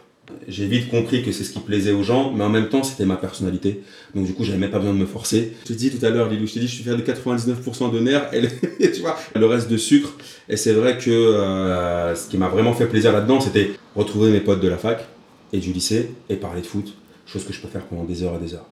J'ai 0.49 0.67
vite 0.67 0.91
compris 0.91 1.23
que 1.23 1.33
c'est 1.33 1.45
ce 1.45 1.53
qui 1.53 1.59
plaisait 1.59 1.93
aux 1.93 2.03
gens, 2.03 2.33
mais 2.33 2.45
en 2.45 2.49
même 2.49 2.69
temps, 2.69 2.83
c'était 2.83 3.05
ma 3.05 3.17
personnalité. 3.17 3.83
Donc, 4.15 4.27
du 4.27 4.35
coup, 4.35 4.45
j'avais 4.45 4.59
même 4.59 4.71
pas 4.71 4.79
besoin 4.79 4.95
de 4.95 4.99
me 4.99 5.07
forcer. 5.07 5.53
Je 5.63 5.69
te 5.69 5.73
dis 5.75 5.91
tout 5.91 6.05
à 6.05 6.11
l'heure, 6.11 6.29
Lilou, 6.29 6.47
je 6.47 6.55
te 6.55 6.59
dis, 6.59 6.67
je 6.67 6.75
suis 6.75 6.83
fier 6.83 6.97
de 6.97 7.03
99% 7.03 7.93
de 7.93 8.01
nerfs 8.01 8.33
et 8.33 8.41
le, 8.41 8.49
tu 8.93 9.01
vois, 9.01 9.17
le 9.35 9.47
reste 9.47 9.71
de 9.71 9.77
sucre. 9.77 10.15
Et 10.49 10.57
c'est 10.57 10.73
vrai 10.73 10.99
que 10.99 11.11
euh, 11.11 12.15
ce 12.15 12.29
qui 12.29 12.39
m'a 12.39 12.49
vraiment 12.49 12.73
fait 12.73 12.87
plaisir 12.87 13.13
là-dedans, 13.13 13.41
c'était 13.41 13.73
retrouver 13.95 14.31
mes 14.31 14.41
potes 14.41 14.61
de 14.61 14.69
la 14.69 14.79
fac 14.79 15.07
et 15.53 15.59
du 15.59 15.73
lycée 15.73 16.11
et 16.29 16.37
parler 16.37 16.63
de 16.63 16.67
foot. 16.67 16.95
Chose 17.27 17.45
que 17.45 17.53
je 17.53 17.61
peux 17.61 17.69
faire 17.69 17.85
pendant 17.85 18.05
des 18.05 18.23
heures 18.23 18.37
et 18.37 18.45
des 18.45 18.55
heures. 18.55 18.74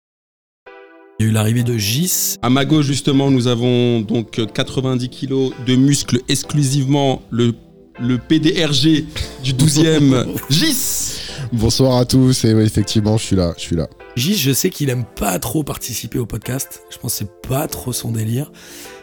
Il 1.21 1.25
y 1.25 1.27
a 1.27 1.31
eu 1.31 1.35
l'arrivée 1.35 1.65
de 1.65 1.77
Gis. 1.77 2.37
À 2.43 2.49
ma 2.49 2.65
gauche, 2.65 2.87
justement, 2.87 3.29
nous 3.29 3.49
avons 3.49 4.03
donc 4.03 4.41
90 4.53 5.09
kilos 5.09 5.53
de 5.67 5.75
muscles 5.75 6.21
exclusivement 6.29 7.23
le, 7.33 7.55
le 7.99 8.19
PDRG 8.19 9.05
du 9.43 9.53
12e 9.53 10.27
GIS. 10.49 11.19
Bonsoir 11.53 11.97
à 11.97 12.05
tous, 12.05 12.45
et 12.45 12.51
effectivement, 12.51 13.17
je 13.17 13.25
suis 13.25 13.35
là, 13.35 13.53
je 13.57 13.63
suis 13.63 13.75
là. 13.75 13.89
Gis, 14.15 14.37
je 14.37 14.53
sais 14.53 14.71
qu'il 14.71 14.91
aime 14.91 15.05
pas 15.17 15.37
trop 15.41 15.65
participer 15.65 16.21
au 16.21 16.27
podcast. 16.27 16.83
Je 16.89 16.99
pense 16.99 17.15
que 17.15 17.19
c'est 17.19 17.49
pas 17.49 17.67
trop 17.67 17.93
son 17.93 18.13
délire. 18.13 18.53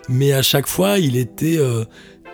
Mais 0.07 0.31
à 0.31 0.41
chaque 0.41 0.67
fois, 0.67 0.99
il 0.99 1.17
était 1.17 1.57
euh, 1.57 1.83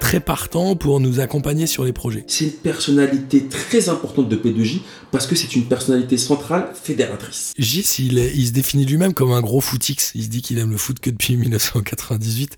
très 0.01 0.19
partant 0.19 0.75
pour 0.75 0.99
nous 0.99 1.19
accompagner 1.19 1.67
sur 1.67 1.85
les 1.85 1.93
projets. 1.93 2.25
C'est 2.27 2.45
une 2.45 2.51
personnalité 2.51 3.45
très 3.47 3.87
importante 3.87 4.27
de 4.27 4.35
P2J 4.35 4.79
parce 5.11 5.27
que 5.27 5.35
c'est 5.35 5.55
une 5.55 5.65
personnalité 5.65 6.17
centrale 6.17 6.69
fédératrice. 6.73 7.53
Gis, 7.57 7.85
il, 7.99 8.17
est- 8.17 8.33
il 8.35 8.47
se 8.47 8.51
définit 8.51 8.85
lui-même 8.85 9.13
comme 9.13 9.31
un 9.31 9.41
gros 9.41 9.61
footix. 9.61 10.11
Il 10.15 10.23
se 10.23 10.27
dit 10.29 10.41
qu'il 10.41 10.57
aime 10.57 10.71
le 10.71 10.77
foot 10.77 10.99
que 10.99 11.11
depuis 11.11 11.37
1998. 11.37 12.57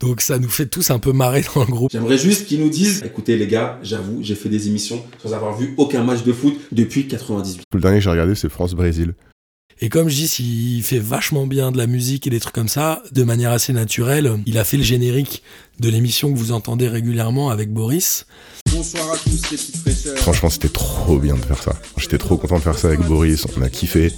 Donc 0.00 0.20
ça 0.20 0.38
nous 0.38 0.48
fait 0.48 0.66
tous 0.66 0.90
un 0.90 0.98
peu 1.00 1.12
marrer 1.12 1.44
dans 1.54 1.62
le 1.64 1.70
groupe. 1.70 1.90
J'aimerais 1.92 2.16
juste 2.16 2.46
qu'ils 2.46 2.60
nous 2.60 2.70
disent 2.70 3.02
écoutez 3.04 3.36
les 3.36 3.48
gars, 3.48 3.78
j'avoue, 3.82 4.18
j'ai 4.22 4.36
fait 4.36 4.48
des 4.48 4.68
émissions 4.68 5.02
sans 5.22 5.32
avoir 5.34 5.58
vu 5.58 5.74
aucun 5.76 6.04
match 6.04 6.22
de 6.22 6.32
foot 6.32 6.54
depuis 6.72 7.08
98. 7.08 7.62
Le 7.74 7.80
dernier 7.80 7.98
que 7.98 8.04
j'ai 8.04 8.10
regardé, 8.10 8.34
c'est 8.36 8.48
France-Brésil. 8.48 9.14
Et 9.84 9.90
comme 9.90 10.08
je 10.08 10.14
dis, 10.14 10.76
il 10.78 10.82
fait 10.82 10.98
vachement 10.98 11.46
bien 11.46 11.70
de 11.70 11.76
la 11.76 11.86
musique 11.86 12.26
et 12.26 12.30
des 12.30 12.40
trucs 12.40 12.54
comme 12.54 12.68
ça, 12.68 13.02
de 13.12 13.22
manière 13.22 13.52
assez 13.52 13.74
naturelle. 13.74 14.38
Il 14.46 14.56
a 14.56 14.64
fait 14.64 14.78
le 14.78 14.82
générique 14.82 15.42
de 15.78 15.90
l'émission 15.90 16.32
que 16.32 16.38
vous 16.38 16.52
entendez 16.52 16.88
régulièrement 16.88 17.50
avec 17.50 17.70
Boris. 17.70 18.24
Bonsoir 18.72 19.12
à 19.12 19.18
tous 19.18 19.28
les 19.28 19.58
petites 19.58 19.76
fraîcheurs. 19.76 20.16
Franchement, 20.16 20.48
c'était 20.48 20.70
trop 20.70 21.18
bien 21.18 21.34
de 21.34 21.44
faire 21.44 21.62
ça. 21.62 21.74
J'étais 21.98 22.16
trop 22.16 22.38
content 22.38 22.56
de 22.56 22.62
faire 22.62 22.78
ça 22.78 22.88
avec 22.88 23.00
Boris, 23.00 23.46
on 23.58 23.60
a 23.60 23.68
kiffé. 23.68 24.10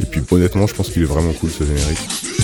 Et 0.00 0.04
puis 0.04 0.20
honnêtement, 0.30 0.66
je 0.66 0.74
pense 0.74 0.90
qu'il 0.90 1.00
est 1.00 1.06
vraiment 1.06 1.32
cool 1.32 1.48
ce 1.50 1.64
générique. 1.64 2.35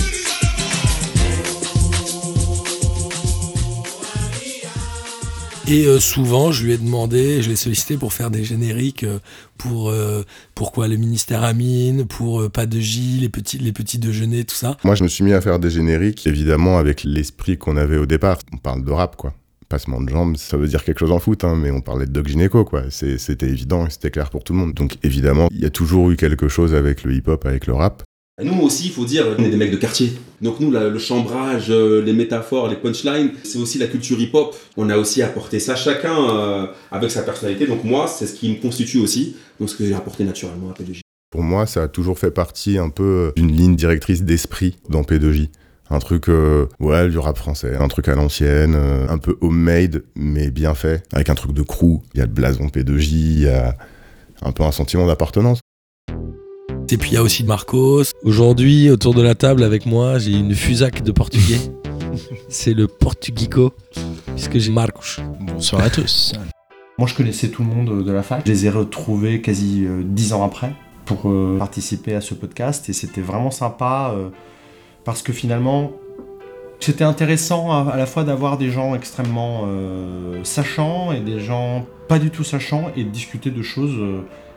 Et 5.65 5.85
euh, 5.85 5.97
souvent, 5.97 6.51
je 6.51 6.65
lui 6.65 6.73
ai 6.73 6.77
demandé, 6.77 7.41
je 7.41 7.49
l'ai 7.49 7.55
sollicité 7.55 7.95
pour 7.95 8.11
faire 8.11 8.29
des 8.29 8.43
génériques 8.43 9.05
euh, 9.05 9.19
pour 9.57 9.89
euh, 9.89 10.23
pourquoi 10.55 10.89
le 10.89 10.97
ministère 10.97 11.43
Amine, 11.43 12.05
pour 12.05 12.51
pas 12.51 12.65
de 12.65 12.79
J, 12.81 13.19
les 13.21 13.29
petits 13.29 13.59
les 13.59 13.71
petits 13.71 13.97
déjeuners, 13.97 14.43
tout 14.43 14.55
ça. 14.55 14.75
Moi, 14.83 14.95
je 14.95 15.03
me 15.03 15.07
suis 15.07 15.23
mis 15.23 15.31
à 15.31 15.39
faire 15.39 15.59
des 15.59 15.69
génériques, 15.69 16.27
évidemment, 16.27 16.77
avec 16.77 17.05
l'esprit 17.05 17.57
qu'on 17.57 17.77
avait 17.77 17.97
au 17.97 18.05
départ. 18.05 18.39
On 18.51 18.57
parle 18.57 18.83
de 18.83 18.91
rap, 18.91 19.15
quoi. 19.15 19.33
Passement 19.69 20.01
de 20.01 20.09
jambes, 20.09 20.35
ça 20.35 20.57
veut 20.57 20.67
dire 20.67 20.83
quelque 20.83 20.99
chose 20.99 21.11
en 21.11 21.19
foot, 21.19 21.45
hein, 21.45 21.55
mais 21.55 21.71
on 21.71 21.79
parlait 21.79 22.07
de 22.07 22.11
Doc 22.11 22.27
Gynéco, 22.27 22.65
quoi. 22.65 22.83
C'était 22.89 23.47
évident 23.47 23.89
c'était 23.89 24.11
clair 24.11 24.29
pour 24.29 24.43
tout 24.43 24.51
le 24.51 24.59
monde. 24.59 24.73
Donc, 24.73 24.97
évidemment, 25.01 25.47
il 25.49 25.61
y 25.61 25.65
a 25.65 25.69
toujours 25.69 26.11
eu 26.11 26.17
quelque 26.17 26.49
chose 26.49 26.75
avec 26.75 27.03
le 27.05 27.13
hip-hop, 27.13 27.45
avec 27.45 27.67
le 27.67 27.73
rap. 27.73 28.03
Nous 28.41 28.59
aussi, 28.61 28.87
il 28.87 28.91
faut 28.91 29.05
dire, 29.05 29.27
on 29.37 29.43
est 29.43 29.49
des 29.49 29.57
mecs 29.57 29.71
de 29.71 29.77
quartier. 29.77 30.11
Donc 30.41 30.59
nous, 30.59 30.71
le 30.71 30.97
chambrage, 30.97 31.69
euh, 31.69 32.01
les 32.01 32.13
métaphores, 32.13 32.67
les 32.67 32.75
punchlines, 32.75 33.31
c'est 33.43 33.59
aussi 33.59 33.77
la 33.77 33.85
culture 33.85 34.19
hip-hop. 34.19 34.55
On 34.75 34.89
a 34.89 34.97
aussi 34.97 35.21
apporté 35.21 35.59
ça 35.59 35.75
chacun 35.75 36.17
euh, 36.29 36.65
avec 36.91 37.11
sa 37.11 37.21
personnalité. 37.21 37.67
Donc 37.67 37.83
moi, 37.83 38.07
c'est 38.07 38.25
ce 38.25 38.33
qui 38.33 38.49
me 38.49 38.59
constitue 38.59 38.99
aussi. 38.99 39.35
Donc 39.59 39.69
ce 39.69 39.75
que 39.75 39.85
j'ai 39.85 39.93
apporté 39.93 40.23
naturellement 40.23 40.71
à 40.71 40.73
P2J. 40.73 41.01
Pour 41.29 41.43
moi, 41.43 41.67
ça 41.67 41.83
a 41.83 41.87
toujours 41.87 42.17
fait 42.17 42.31
partie 42.31 42.79
un 42.79 42.89
peu 42.89 43.33
d'une 43.35 43.51
ligne 43.51 43.75
directrice 43.75 44.23
d'esprit 44.23 44.77
dans 44.89 45.03
P2J. 45.03 45.49
Un 45.91 45.99
truc, 45.99 46.27
euh, 46.29 46.67
ouais, 46.79 47.09
du 47.09 47.19
rap 47.19 47.37
français, 47.37 47.75
un 47.75 47.87
truc 47.87 48.07
à 48.07 48.15
l'ancienne, 48.15 48.73
euh, 48.75 49.07
un 49.09 49.19
peu 49.19 49.37
homemade, 49.41 50.03
mais 50.15 50.49
bien 50.49 50.73
fait, 50.73 51.03
avec 51.13 51.29
un 51.29 51.35
truc 51.35 51.53
de 51.53 51.61
crew. 51.61 52.01
Il 52.13 52.19
y 52.19 52.21
a 52.21 52.25
le 52.25 52.31
blason 52.31 52.65
P2J, 52.65 53.11
il 53.11 53.41
y 53.41 53.47
a 53.47 53.75
un 54.41 54.51
peu 54.51 54.63
un 54.63 54.71
sentiment 54.71 55.05
d'appartenance. 55.05 55.59
Et 56.93 56.97
puis 56.97 57.09
il 57.09 57.13
y 57.15 57.17
a 57.17 57.23
aussi 57.23 57.43
Marcos. 57.43 58.03
Aujourd'hui, 58.21 58.91
autour 58.91 59.15
de 59.15 59.23
la 59.23 59.33
table 59.33 59.63
avec 59.63 59.87
moi, 59.87 60.19
j'ai 60.19 60.33
une 60.33 60.53
fusac 60.53 61.01
de 61.01 61.11
portugais. 61.11 61.57
C'est 62.49 62.75
le 62.75 62.87
Portugico, 62.87 63.73
puisque 64.35 64.59
j'ai 64.59 64.71
Marcos. 64.71 65.19
Bonsoir 65.39 65.81
à 65.81 65.89
tous. 65.89 66.33
Moi, 66.99 67.07
je 67.07 67.15
connaissais 67.15 67.47
tout 67.47 67.63
le 67.63 67.69
monde 67.69 68.03
de 68.03 68.11
la 68.11 68.21
fac. 68.21 68.43
Je 68.45 68.51
les 68.51 68.67
ai 68.67 68.69
retrouvés 68.69 69.41
quasi 69.41 69.85
euh, 69.87 70.03
dix 70.05 70.33
ans 70.33 70.45
après 70.45 70.75
pour 71.05 71.31
euh, 71.31 71.57
participer 71.57 72.13
à 72.13 72.21
ce 72.21 72.35
podcast 72.35 72.87
et 72.89 72.93
c'était 72.93 73.21
vraiment 73.21 73.49
sympa 73.49 74.13
euh, 74.15 74.29
parce 75.03 75.23
que 75.23 75.33
finalement, 75.33 75.93
C'était 76.79 77.05
intéressant 77.05 77.71
à, 77.71 77.89
à 77.91 77.97
la 77.97 78.05
fois 78.05 78.23
d'avoir 78.23 78.59
des 78.59 78.69
gens 78.69 78.93
extrêmement 78.93 79.67
sachants 80.43 81.11
et 81.11 81.21
des 81.21 81.39
gens 81.39 81.87
pas 82.07 82.19
du 82.19 82.29
tout 82.29 82.43
sachants 82.43 82.91
et 82.95 83.03
de 83.03 83.09
discuter 83.09 83.49
de 83.49 83.63
choses 83.63 83.95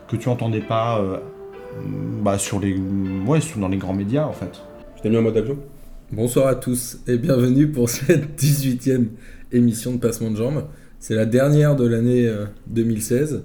que 0.09 0.17
tu 0.17 0.29
entendais 0.29 0.61
pas 0.61 1.01
bah, 2.23 2.39
sur 2.39 2.61
les, 2.61 2.77
ouais, 3.27 3.41
sur- 3.41 3.59
dans 3.59 3.69
les 3.69 3.77
grands 3.77 3.95
médias 3.95 4.25
en 4.27 4.33
fait. 4.33 4.51
Je 4.97 5.03
t'ai 5.03 5.11
mis 5.11 5.17
en 5.17 5.23
mode 5.23 5.37
avion 5.37 5.59
Bonsoir 6.13 6.47
à 6.47 6.55
tous 6.55 6.99
et 7.09 7.19
bienvenue 7.19 7.69
pour 7.69 7.89
cette 7.91 8.41
18e 8.41 9.07
émission 9.53 9.93
de 9.93 9.99
Passement 9.99 10.31
de 10.31 10.37
Jambes. 10.37 10.65
C'est 11.01 11.15
la 11.15 11.27
dernière 11.27 11.77
de 11.77 11.87
l'année 11.87 12.27
euh, 12.27 12.47
2016 12.69 13.43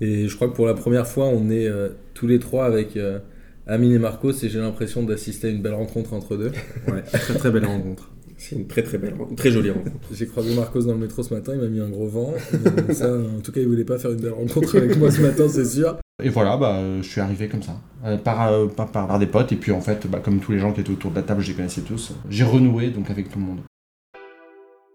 et 0.00 0.28
je 0.28 0.36
crois 0.36 0.48
que 0.48 0.54
pour 0.54 0.66
la 0.66 0.74
première 0.74 1.06
fois 1.06 1.26
on 1.26 1.50
est 1.50 1.66
euh, 1.66 1.88
tous 2.14 2.26
les 2.26 2.38
trois 2.38 2.66
avec 2.66 2.96
euh, 2.96 3.18
Amine 3.66 3.92
et 3.92 3.98
Marcos 3.98 4.32
et 4.42 4.48
j'ai 4.48 4.58
l'impression 4.58 5.02
d'assister 5.02 5.48
à 5.48 5.50
une 5.50 5.62
belle 5.62 5.74
rencontre 5.74 6.12
entre 6.12 6.36
deux. 6.36 6.52
Ouais, 6.88 7.02
très 7.12 7.34
très 7.34 7.50
belle 7.50 7.66
rencontre. 7.66 8.10
C'est 8.38 8.54
une 8.56 8.66
très 8.66 8.82
très 8.82 8.98
belle 8.98 9.14
rencontre, 9.14 9.36
très 9.36 9.50
jolie 9.50 9.70
rencontre. 9.70 9.96
J'ai 10.12 10.26
croisé 10.26 10.54
Marcos 10.54 10.82
dans 10.82 10.92
le 10.92 10.98
métro 10.98 11.22
ce 11.22 11.32
matin, 11.32 11.52
il 11.54 11.60
m'a 11.60 11.68
mis 11.68 11.80
un 11.80 11.88
gros 11.88 12.06
vent. 12.06 12.34
Euh, 12.54 12.92
ça, 12.92 13.10
en 13.14 13.40
tout 13.40 13.50
cas, 13.50 13.60
il 13.62 13.66
voulait 13.66 13.84
pas 13.84 13.96
faire 13.98 14.10
une 14.10 14.20
belle 14.20 14.34
rencontre 14.34 14.76
avec 14.76 14.98
moi 14.98 15.10
ce 15.10 15.22
matin, 15.22 15.48
c'est 15.48 15.64
sûr. 15.64 15.96
Et 16.22 16.30
voilà, 16.30 16.56
bah, 16.56 16.78
je 17.02 17.06
suis 17.06 17.20
arrivé 17.20 17.46
comme 17.46 17.62
ça, 17.62 17.72
euh, 18.06 18.16
par, 18.16 18.50
euh, 18.50 18.68
par, 18.68 18.90
par- 18.90 19.06
par 19.06 19.18
des 19.18 19.26
potes, 19.26 19.52
et 19.52 19.56
puis 19.56 19.70
en 19.72 19.82
fait, 19.82 20.06
bah, 20.06 20.18
comme 20.24 20.40
tous 20.40 20.52
les 20.52 20.58
gens 20.58 20.72
qui 20.72 20.80
étaient 20.80 20.90
autour 20.90 21.10
de 21.10 21.16
la 21.16 21.22
table, 21.22 21.42
je 21.42 21.48
les 21.48 21.54
connaissais 21.54 21.82
tous, 21.82 22.12
j'ai 22.30 22.44
renoué 22.44 22.88
donc 22.88 23.10
avec 23.10 23.30
tout 23.30 23.38
le 23.38 23.44
monde. 23.44 23.58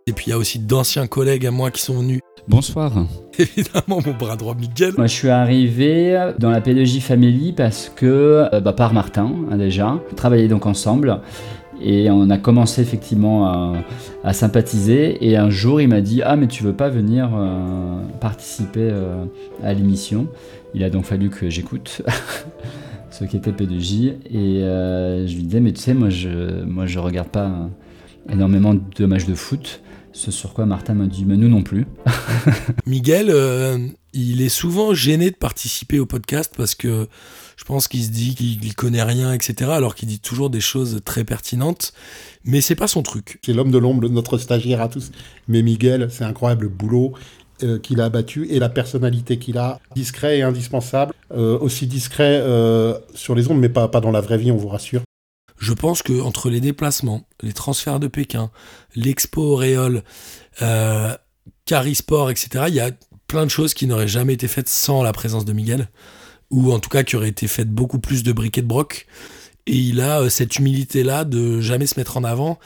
Et 0.08 0.14
puis 0.14 0.26
il 0.28 0.30
y 0.32 0.34
a 0.34 0.38
aussi 0.40 0.58
d'anciens 0.58 1.06
collègues 1.06 1.46
à 1.46 1.52
moi 1.52 1.70
qui 1.70 1.80
sont 1.80 2.00
venus. 2.00 2.22
Bonsoir. 2.48 2.92
Évidemment, 3.38 4.02
mon 4.04 4.14
bras 4.18 4.36
droit 4.36 4.56
Miguel. 4.56 4.94
Moi, 4.98 5.06
je 5.06 5.14
suis 5.14 5.30
arrivé 5.30 6.32
dans 6.40 6.50
la 6.50 6.60
P2J 6.60 7.02
Family 7.02 7.54
parce 7.54 7.90
que, 7.96 8.48
euh, 8.52 8.60
bah, 8.60 8.74
par 8.74 8.92
Martin, 8.96 9.32
hein, 9.52 9.58
déjà, 9.58 10.00
on 10.12 10.16
travaillait 10.16 10.48
donc 10.48 10.66
ensemble. 10.66 11.20
Et 11.84 12.12
on 12.12 12.30
a 12.30 12.38
commencé 12.38 12.82
effectivement 12.82 13.74
à, 14.24 14.34
sympathiser. 14.34 15.26
Et 15.28 15.38
un 15.38 15.50
jour, 15.50 15.82
il 15.82 15.88
m'a 15.88 16.02
dit 16.02 16.22
Ah, 16.24 16.36
mais 16.36 16.48
tu 16.48 16.64
veux 16.64 16.74
pas 16.74 16.90
venir 16.90 17.32
euh, 17.34 18.02
participer 18.20 18.90
euh, 18.92 19.26
à 19.64 19.74
l'émission? 19.74 20.28
Il 20.74 20.84
a 20.84 20.90
donc 20.90 21.06
fallu 21.06 21.30
que 21.30 21.50
j'écoute 21.50 22.02
ce 23.10 23.26
qui 23.26 23.38
était 23.38 23.52
P2J. 23.52 24.14
Et 24.30 24.64
euh, 24.64 25.26
je 25.26 25.36
lui 25.36 25.44
disais 25.44 25.60
Mais 25.60 25.72
tu 25.72 25.82
sais, 25.82 25.94
moi, 25.94 26.10
je, 26.10 26.64
moi, 26.64 26.86
je 26.86 27.00
regarde 27.00 27.30
pas 27.30 27.52
énormément 28.32 28.76
de 28.76 29.06
matchs 29.06 29.26
de 29.26 29.36
foot. 29.36 29.82
Ce 30.14 30.32
sur 30.32 30.54
quoi 30.54 30.66
Martin 30.66 30.94
m'a 30.94 31.08
dit 31.08 31.26
Mais 31.26 31.38
nous 31.38 31.48
non 31.48 31.64
plus. 31.64 31.88
Miguel, 32.86 33.30
euh, 33.30 33.78
il 34.14 34.42
est 34.42 34.50
souvent 34.50 34.94
gêné 34.94 35.32
de 35.32 35.36
participer 35.36 36.00
au 36.00 36.06
podcast 36.06 36.54
parce 36.56 36.76
que 36.76 37.08
je 37.56 37.64
pense 37.64 37.88
qu'il 37.88 38.04
se 38.04 38.10
dit 38.10 38.36
qu'il 38.36 38.64
il 38.64 38.76
connaît 38.76 39.04
rien, 39.04 39.34
etc. 39.34 39.72
Alors 39.72 39.96
qu'il 39.96 40.10
dit 40.10 40.20
toujours 40.20 40.50
des 40.50 40.60
choses 40.60 41.02
très 41.06 41.24
pertinentes, 41.24 41.94
mais 42.44 42.60
c'est 42.60 42.76
pas 42.76 42.88
son 42.88 43.04
truc. 43.04 43.40
C'est 43.46 43.54
l'homme 43.54 43.72
de 43.72 43.78
l'ombre, 43.78 44.10
notre 44.10 44.38
stagiaire 44.38 44.82
à 44.82 44.90
tous. 44.90 45.12
Mais 45.48 45.62
Miguel, 45.62 46.10
c'est 46.12 46.24
incroyable 46.24 46.64
le 46.64 46.70
boulot 46.70 47.14
euh, 47.64 47.78
qu'il 47.78 48.02
a 48.02 48.06
abattu 48.06 48.48
et 48.50 48.60
la 48.60 48.70
personnalité 48.70 49.38
qu'il 49.38 49.58
a. 49.60 49.80
Discret 49.96 50.40
et 50.40 50.42
indispensable. 50.42 51.14
Euh, 51.32 51.60
aussi 51.60 51.86
discret 51.86 52.42
euh, 52.42 52.98
sur 53.14 53.36
les 53.36 53.50
ondes, 53.52 53.60
mais 53.60 53.70
pas, 53.70 53.88
pas 53.88 54.02
dans 54.02 54.12
la 54.12 54.22
vraie 54.22 54.38
vie, 54.38 54.52
on 54.52 54.58
vous 54.58 54.68
rassure. 54.68 55.02
Je 55.62 55.74
pense 55.74 56.02
que 56.02 56.20
entre 56.22 56.50
les 56.50 56.60
déplacements, 56.60 57.28
les 57.44 57.54
transferts 57.54 58.00
de 58.00 58.08
Pékin, 58.08 58.50
l'expo 58.96 59.44
Auréole, 59.44 60.04
euh, 60.64 61.16
Carisport, 61.66 62.32
etc., 62.32 62.66
il 62.68 62.74
y 62.74 62.80
a 62.80 62.90
plein 63.28 63.46
de 63.46 63.52
choses 63.52 63.76
qui 63.76 63.86
n'auraient 63.86 64.08
jamais 64.08 64.34
été 64.34 64.48
faites 64.48 64.68
sans 64.68 65.04
la 65.04 65.14
présence 65.14 65.46
de 65.46 65.54
Miguel, 65.54 65.88
ou 66.50 66.72
en 66.74 66.80
tout 66.80 66.90
cas 66.90 67.04
qui 67.04 67.16
auraient 67.16 67.30
été 67.30 67.48
faites 67.48 67.70
beaucoup 67.70 68.00
plus 68.00 68.24
de 68.24 68.32
briquet 68.32 68.64
de 68.64 68.68
broc. 68.68 69.06
Et 69.68 69.76
il 69.76 70.02
a 70.02 70.22
euh, 70.22 70.30
cette 70.30 70.58
humilité-là 70.58 71.26
de 71.26 71.62
jamais 71.62 71.86
se 71.86 72.00
mettre 72.00 72.18
en 72.18 72.24
avant. 72.24 72.58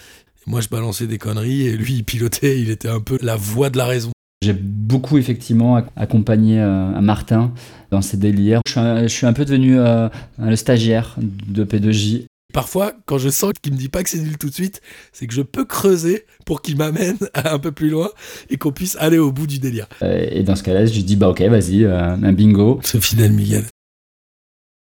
Moi, 0.48 0.62
je 0.62 0.70
balançais 0.70 1.06
des 1.06 1.18
conneries 1.18 1.68
et 1.68 1.76
lui, 1.76 1.96
il 1.96 2.06
pilotait, 2.06 2.62
il 2.62 2.70
était 2.70 2.88
un 2.88 3.02
peu 3.02 3.20
la 3.22 3.36
voix 3.36 3.70
de 3.70 3.78
la 3.78 3.88
raison. 3.88 4.12
J'ai 4.42 4.54
beaucoup 4.54 5.18
effectivement 5.18 5.78
ac- 5.80 5.90
accompagné 5.98 6.62
euh, 6.62 7.02
Martin 7.02 7.54
dans 7.92 8.02
ses 8.02 8.16
délires. 8.16 8.62
Je 8.66 9.08
suis 9.10 9.26
un, 9.26 9.34
peu 9.34 9.44
devenu 9.44 9.76
le 9.76 10.56
stagiaire 10.56 11.18
de 11.18 11.66
P2J. 11.66 12.28
Parfois, 12.56 12.94
quand 13.06 13.18
je 13.18 13.28
sens 13.28 13.52
qu'il 13.62 13.74
me 13.74 13.78
dit 13.78 13.90
pas 13.90 14.02
que 14.02 14.10
c'est 14.10 14.18
nul 14.18 14.38
tout 14.38 14.48
de 14.48 14.54
suite, 14.54 14.80
c'est 15.12 15.28
que 15.28 15.34
je 15.34 15.42
peux 15.42 15.66
creuser 15.66 16.24
pour 16.46 16.62
qu'il 16.62 16.78
m'amène 16.78 17.18
un 17.36 17.60
peu 17.60 17.74
plus 17.74 17.90
loin 17.90 18.10
et 18.50 18.56
qu'on 18.56 18.72
puisse 18.72 18.96
aller 18.98 19.18
au 19.18 19.34
bout 19.34 19.46
du 19.46 19.60
délire. 19.60 19.88
Euh, 20.02 20.26
et 20.32 20.42
dans 20.42 20.56
ce 20.56 20.64
cas-là, 20.64 20.86
je 20.86 20.94
lui 20.94 21.04
dis 21.04 21.18
bah 21.18 21.28
ok, 21.28 21.42
vas-y, 21.42 21.84
euh, 21.84 22.12
un 22.12 22.32
bingo. 22.32 22.80
Ce 22.82 22.98
fidèle 22.98 23.34
Miguel. 23.34 23.66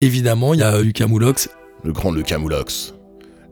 Évidemment, 0.02 0.54
il 0.54 0.60
y 0.60 0.64
a 0.64 0.82
Lucas 0.82 1.08
Moulox. 1.08 1.52
Le 1.86 1.94
grand 1.94 2.12
Lucas 2.12 2.38
Moulox. 2.38 2.96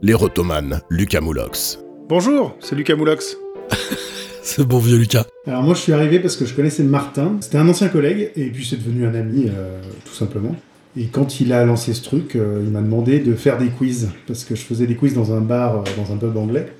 L'érotomane 0.02 0.82
Lucas 0.90 1.22
Moulox. 1.22 1.78
Bonjour, 2.10 2.54
c'est 2.60 2.76
Lucas 2.76 2.96
Moulox. 2.96 3.38
Ce 4.42 4.60
bon 4.60 4.78
vieux 4.78 4.98
Lucas. 4.98 5.24
Alors 5.46 5.62
moi 5.62 5.72
je 5.72 5.80
suis 5.80 5.94
arrivé 5.94 6.18
parce 6.18 6.36
que 6.36 6.44
je 6.44 6.52
connaissais 6.52 6.82
Martin, 6.82 7.38
c'était 7.40 7.56
un 7.56 7.66
ancien 7.66 7.88
collègue 7.88 8.30
et 8.36 8.50
puis 8.50 8.66
c'est 8.66 8.76
devenu 8.76 9.06
un 9.06 9.14
ami 9.14 9.46
euh, 9.48 9.80
tout 10.04 10.12
simplement. 10.12 10.54
Et 10.96 11.06
quand 11.06 11.40
il 11.40 11.52
a 11.52 11.64
lancé 11.64 11.94
ce 11.94 12.02
truc, 12.02 12.36
euh, 12.36 12.62
il 12.64 12.70
m'a 12.70 12.82
demandé 12.82 13.20
de 13.20 13.34
faire 13.34 13.58
des 13.58 13.68
quiz 13.68 14.10
parce 14.26 14.44
que 14.44 14.54
je 14.54 14.62
faisais 14.62 14.86
des 14.86 14.96
quiz 14.96 15.14
dans 15.14 15.32
un 15.32 15.40
bar, 15.40 15.76
euh, 15.76 15.82
dans 15.96 16.12
un 16.12 16.16
pub 16.16 16.36
anglais. 16.36 16.72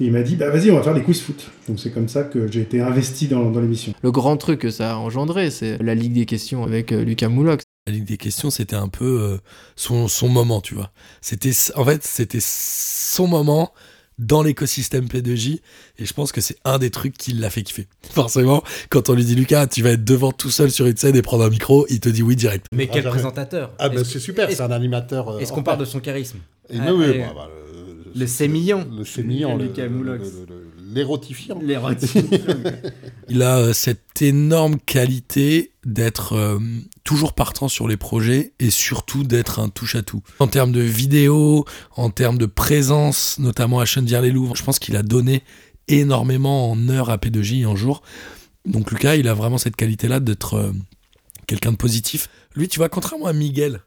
Et 0.00 0.06
il 0.06 0.12
m'a 0.12 0.22
dit 0.22 0.34
bah 0.34 0.50
vas-y 0.50 0.72
on 0.72 0.76
va 0.76 0.82
faire 0.82 0.94
des 0.94 1.02
quiz 1.02 1.20
foot. 1.20 1.50
Donc 1.68 1.78
c'est 1.78 1.90
comme 1.90 2.08
ça 2.08 2.24
que 2.24 2.50
j'ai 2.50 2.62
été 2.62 2.80
investi 2.80 3.28
dans, 3.28 3.50
dans 3.50 3.60
l'émission. 3.60 3.92
Le 4.02 4.10
grand 4.10 4.36
truc 4.36 4.60
que 4.60 4.70
ça 4.70 4.94
a 4.94 4.96
engendré, 4.96 5.50
c'est 5.50 5.80
la 5.80 5.94
Ligue 5.94 6.14
des 6.14 6.26
questions 6.26 6.64
avec 6.64 6.90
euh, 6.90 7.04
Lucas 7.04 7.28
Moulox. 7.28 7.64
La 7.86 7.92
Ligue 7.92 8.04
des 8.04 8.16
questions, 8.16 8.50
c'était 8.50 8.76
un 8.76 8.88
peu 8.88 9.20
euh, 9.20 9.38
son, 9.76 10.08
son 10.08 10.28
moment, 10.28 10.60
tu 10.60 10.74
vois. 10.74 10.90
C'était, 11.20 11.52
en 11.76 11.84
fait, 11.84 12.02
c'était 12.02 12.38
son 12.40 13.28
moment 13.28 13.72
dans 14.18 14.42
l'écosystème 14.42 15.06
P2J 15.06 15.60
et 15.98 16.04
je 16.06 16.12
pense 16.12 16.30
que 16.32 16.40
c'est 16.40 16.56
un 16.64 16.78
des 16.78 16.90
trucs 16.90 17.16
qui 17.16 17.32
l'a 17.32 17.50
fait 17.50 17.62
kiffer. 17.62 17.86
Forcément, 18.12 18.62
quand 18.90 19.08
on 19.10 19.14
lui 19.14 19.24
dit 19.24 19.34
Lucas, 19.34 19.66
tu 19.66 19.82
vas 19.82 19.90
être 19.90 20.04
devant 20.04 20.30
tout 20.32 20.50
seul 20.50 20.70
sur 20.70 20.86
une 20.86 20.96
scène 20.96 21.16
et 21.16 21.22
prendre 21.22 21.44
un 21.44 21.50
micro, 21.50 21.86
il 21.90 22.00
te 22.00 22.08
dit 22.08 22.22
oui 22.22 22.36
direct. 22.36 22.66
Mais 22.72 22.86
Ah, 22.90 22.94
quel 22.94 23.04
présentateur 23.04 23.72
Ah 23.78 23.88
Est-ce- 23.88 24.04
c'est 24.04 24.18
super, 24.20 24.48
c'est 24.50 24.60
un 24.60 24.70
animateur. 24.70 25.28
euh, 25.30 25.38
Est-ce 25.40 25.52
qu'on 25.52 25.62
parle 25.62 25.80
de 25.80 25.84
son 25.84 26.00
charisme? 26.00 26.38
Et 26.70 26.78
Ah, 26.80 26.94
oui, 26.94 27.06
oui, 27.08 27.18
bah, 27.18 27.32
bah, 27.34 27.50
le, 28.14 28.20
Le 28.20 28.26
sémillant. 28.26 28.86
Le 28.96 29.04
sémillant, 29.04 29.56
le, 29.56 29.64
Lucas 29.64 29.82
le- 29.84 29.90
Moulox. 29.90 30.24
le- 30.24 30.46
le- 30.54 30.64
l'érotifiant. 30.94 31.58
L'érotifiant. 31.60 32.22
Il 33.28 33.42
a 33.42 33.58
euh, 33.58 33.72
cette 33.72 34.22
énorme 34.22 34.78
qualité 34.78 35.72
d'être 35.84 36.34
euh, 36.34 36.58
toujours 37.02 37.34
partant 37.34 37.68
sur 37.68 37.88
les 37.88 37.96
projets 37.96 38.52
et 38.60 38.70
surtout 38.70 39.24
d'être 39.24 39.58
un 39.58 39.68
touche-à-tout. 39.68 40.22
En 40.38 40.46
termes 40.46 40.72
de 40.72 40.80
vidéo, 40.80 41.64
en 41.96 42.10
termes 42.10 42.38
de 42.38 42.46
présence, 42.46 43.38
notamment 43.38 43.80
à 43.80 43.84
Chennevières-les-Louvres, 43.84 44.56
je 44.56 44.62
pense 44.62 44.78
qu'il 44.78 44.96
a 44.96 45.02
donné 45.02 45.42
énormément 45.88 46.70
en 46.70 46.88
heures 46.88 47.10
à 47.10 47.16
P2J 47.16 47.62
et 47.62 47.66
en 47.66 47.76
jours. 47.76 48.02
Donc 48.64 48.90
Lucas, 48.90 49.16
il 49.16 49.28
a 49.28 49.34
vraiment 49.34 49.58
cette 49.58 49.76
qualité-là 49.76 50.20
d'être 50.20 50.54
euh, 50.54 50.72
quelqu'un 51.46 51.72
de 51.72 51.76
positif. 51.76 52.28
Lui, 52.56 52.68
tu 52.68 52.78
vois, 52.78 52.88
contrairement 52.88 53.26
à 53.26 53.32
Miguel, 53.32 53.80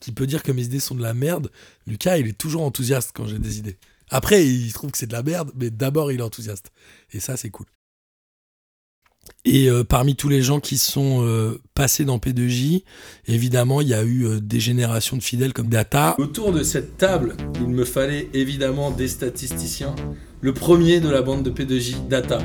qui 0.00 0.12
peut 0.12 0.26
dire 0.26 0.42
que 0.42 0.52
mes 0.52 0.62
idées 0.62 0.80
sont 0.80 0.94
de 0.94 1.02
la 1.02 1.14
merde, 1.14 1.50
Lucas, 1.86 2.16
il 2.16 2.26
est 2.26 2.38
toujours 2.38 2.62
enthousiaste 2.62 3.10
quand 3.14 3.26
j'ai 3.26 3.38
des 3.38 3.58
idées. 3.58 3.76
Après, 4.12 4.46
il 4.46 4.72
trouve 4.74 4.90
que 4.90 4.98
c'est 4.98 5.06
de 5.06 5.14
la 5.14 5.22
merde, 5.22 5.50
mais 5.56 5.70
d'abord, 5.70 6.12
il 6.12 6.20
est 6.20 6.22
enthousiaste. 6.22 6.70
Et 7.12 7.18
ça, 7.18 7.38
c'est 7.38 7.48
cool. 7.48 7.66
Et 9.44 9.70
euh, 9.70 9.84
parmi 9.84 10.16
tous 10.16 10.28
les 10.28 10.42
gens 10.42 10.60
qui 10.60 10.76
sont 10.76 11.24
euh, 11.24 11.58
passés 11.74 12.04
dans 12.04 12.18
P2J, 12.18 12.84
évidemment, 13.26 13.80
il 13.80 13.88
y 13.88 13.94
a 13.94 14.02
eu 14.02 14.26
euh, 14.26 14.40
des 14.40 14.60
générations 14.60 15.16
de 15.16 15.22
fidèles 15.22 15.54
comme 15.54 15.68
Data. 15.68 16.14
Autour 16.18 16.52
de 16.52 16.62
cette 16.62 16.98
table, 16.98 17.36
il 17.56 17.68
me 17.68 17.84
fallait 17.84 18.28
évidemment 18.34 18.90
des 18.90 19.08
statisticiens. 19.08 19.96
Le 20.42 20.52
premier 20.52 21.00
de 21.00 21.08
la 21.08 21.22
bande 21.22 21.42
de 21.42 21.50
P2J, 21.50 22.06
Data. 22.08 22.38